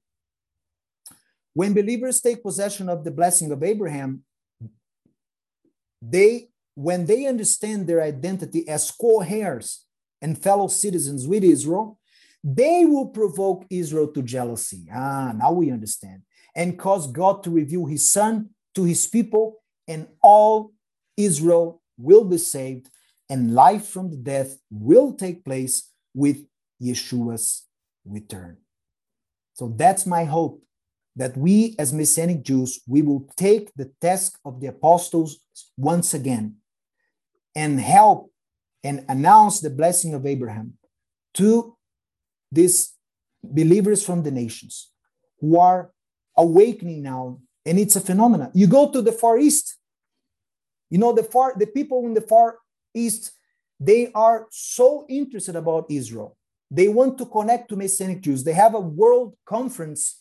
When 1.53 1.73
believers 1.73 2.21
take 2.21 2.43
possession 2.43 2.89
of 2.89 3.03
the 3.03 3.11
blessing 3.11 3.51
of 3.51 3.63
Abraham, 3.63 4.23
they 6.01 6.49
when 6.75 7.05
they 7.05 7.25
understand 7.25 7.87
their 7.87 8.01
identity 8.01 8.67
as 8.69 8.89
co-heirs 8.89 9.85
and 10.21 10.41
fellow 10.41 10.67
citizens 10.67 11.27
with 11.27 11.43
Israel, 11.43 11.98
they 12.43 12.86
will 12.86 13.08
provoke 13.08 13.65
Israel 13.69 14.08
to 14.08 14.21
jealousy. 14.21 14.86
Ah, 14.93 15.34
now 15.36 15.52
we 15.52 15.71
understand. 15.71 16.21
And 16.56 16.80
cause 16.80 17.12
God 17.12 17.43
to 17.43 17.52
reveal 17.52 17.86
his 17.86 18.12
son 18.12 18.49
to 18.75 18.84
his 18.84 19.08
people, 19.08 19.62
and 19.88 20.08
all 20.21 20.71
Israel 21.17 21.82
will 21.97 22.23
be 22.23 22.38
saved, 22.38 22.89
and 23.30 23.54
life 23.54 23.88
from 23.88 24.10
the 24.10 24.17
death 24.17 24.58
will 24.71 25.13
take 25.13 25.43
place 25.43 25.91
with 26.13 26.45
Yeshua's 26.82 27.65
return. 28.06 28.58
So 29.54 29.73
that's 29.75 30.06
my 30.06 30.23
hope 30.23 30.63
that 31.15 31.36
we 31.36 31.75
as 31.78 31.91
Messianic 31.91 32.43
Jews, 32.43 32.80
we 32.88 33.02
will 33.02 33.28
take 33.36 33.73
the 33.75 33.91
task 33.99 34.39
of 34.45 34.62
the 34.62 34.67
apostles 34.67 35.39
once 35.78 36.13
again 36.13 36.56
and 37.56 37.80
help 37.80 38.32
and 38.84 39.04
announce 39.10 39.60
the 39.60 39.69
blessing 39.69 40.13
of 40.13 40.25
Abraham 40.25 40.78
to 41.34 41.75
these 42.51 42.93
believers 43.43 44.03
from 44.03 44.23
the 44.23 44.31
nations 44.31 44.91
who 45.39 45.59
are 45.59 45.91
awakening 46.38 47.01
now 47.03 47.39
and 47.65 47.77
it's 47.77 47.95
a 47.95 48.01
phenomenon. 48.01 48.51
You 48.53 48.67
go 48.67 48.91
to 48.91 49.01
the 49.01 49.12
far 49.12 49.38
east. 49.38 49.77
You 50.89 50.97
know 50.97 51.13
the 51.13 51.23
far 51.23 51.53
the 51.57 51.67
people 51.67 52.05
in 52.05 52.13
the 52.13 52.21
far 52.21 52.57
east 52.93 53.31
they 53.79 54.12
are 54.13 54.47
so 54.51 55.05
interested 55.07 55.55
about 55.55 55.85
israel. 55.89 56.38
They 56.69 56.88
want 56.88 57.17
to 57.19 57.25
connect 57.25 57.69
to 57.69 57.75
messianic 57.75 58.21
jews. 58.21 58.43
They 58.43 58.53
have 58.53 58.75
a 58.75 58.79
world 58.79 59.35
conference 59.45 60.19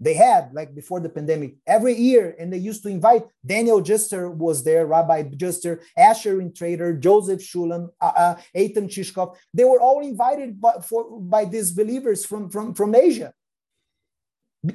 they 0.00 0.14
had 0.14 0.50
like 0.52 0.74
before 0.74 1.00
the 1.00 1.08
pandemic. 1.08 1.56
Every 1.66 1.94
year 1.94 2.34
and 2.38 2.52
they 2.52 2.58
used 2.58 2.82
to 2.82 2.88
invite 2.88 3.24
daniel 3.44 3.80
juster 3.80 4.30
was 4.30 4.64
there 4.64 4.86
rabbi 4.86 5.22
juster 5.22 5.80
asher 5.96 6.38
intrater 6.38 6.98
joseph 6.98 7.40
shulam 7.40 7.88
uh, 8.00 8.12
uh, 8.16 8.34
Eitan 8.56 8.88
Shishkoff. 8.88 9.36
they 9.52 9.64
were 9.64 9.80
all 9.80 10.00
invited 10.00 10.60
by, 10.60 10.74
for, 10.88 11.20
by 11.20 11.44
these 11.44 11.70
believers 11.72 12.24
from, 12.26 12.50
from, 12.50 12.74
from 12.74 12.94
asia. 12.94 13.32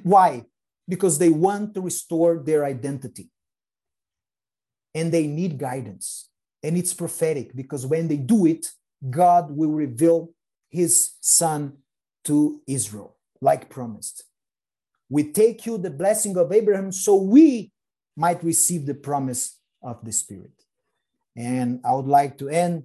Why? 0.04 0.46
Because 0.88 1.18
they 1.18 1.30
want 1.30 1.74
to 1.74 1.82
restore 1.82 2.38
their 2.38 2.64
identity. 2.64 3.30
And 4.94 5.12
they 5.12 5.26
need 5.26 5.58
guidance. 5.58 6.30
And 6.62 6.78
it's 6.78 6.94
prophetic 6.94 7.56
because 7.56 7.86
when 7.86 8.08
they 8.08 8.18
do 8.18 8.46
it 8.46 8.68
god 9.10 9.56
will 9.56 9.72
reveal 9.72 10.34
his 10.70 11.12
son 11.22 11.78
to 12.26 12.62
israel 12.68 13.16
like 13.42 13.70
promised 13.70 14.26
we 15.10 15.32
take 15.32 15.66
you 15.66 15.78
the 15.78 15.90
blessing 15.90 16.38
of 16.38 16.52
Abraham 16.52 16.92
so 16.92 17.16
we 17.16 17.72
might 18.16 18.44
receive 18.44 18.86
the 18.86 18.94
promise 18.94 19.58
of 19.82 20.04
the 20.04 20.12
Spirit. 20.12 20.52
And 21.36 21.80
I 21.86 21.94
would 21.96 22.08
like 22.08 22.38
to 22.40 22.50
end 22.50 22.84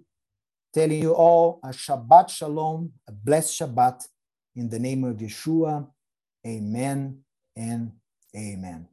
telling 0.72 1.02
you 1.02 1.12
all 1.12 1.60
a 1.62 1.68
Shabbat 1.68 2.30
Shalom, 2.30 2.92
a 3.08 3.12
blessed 3.12 3.60
Shabbat, 3.60 4.04
In 4.56 4.68
the 4.68 4.78
name 4.78 5.04
of 5.04 5.16
Yeshua, 5.16 5.88
amen 6.46 7.18
and 7.56 7.92
amen. 8.36 8.88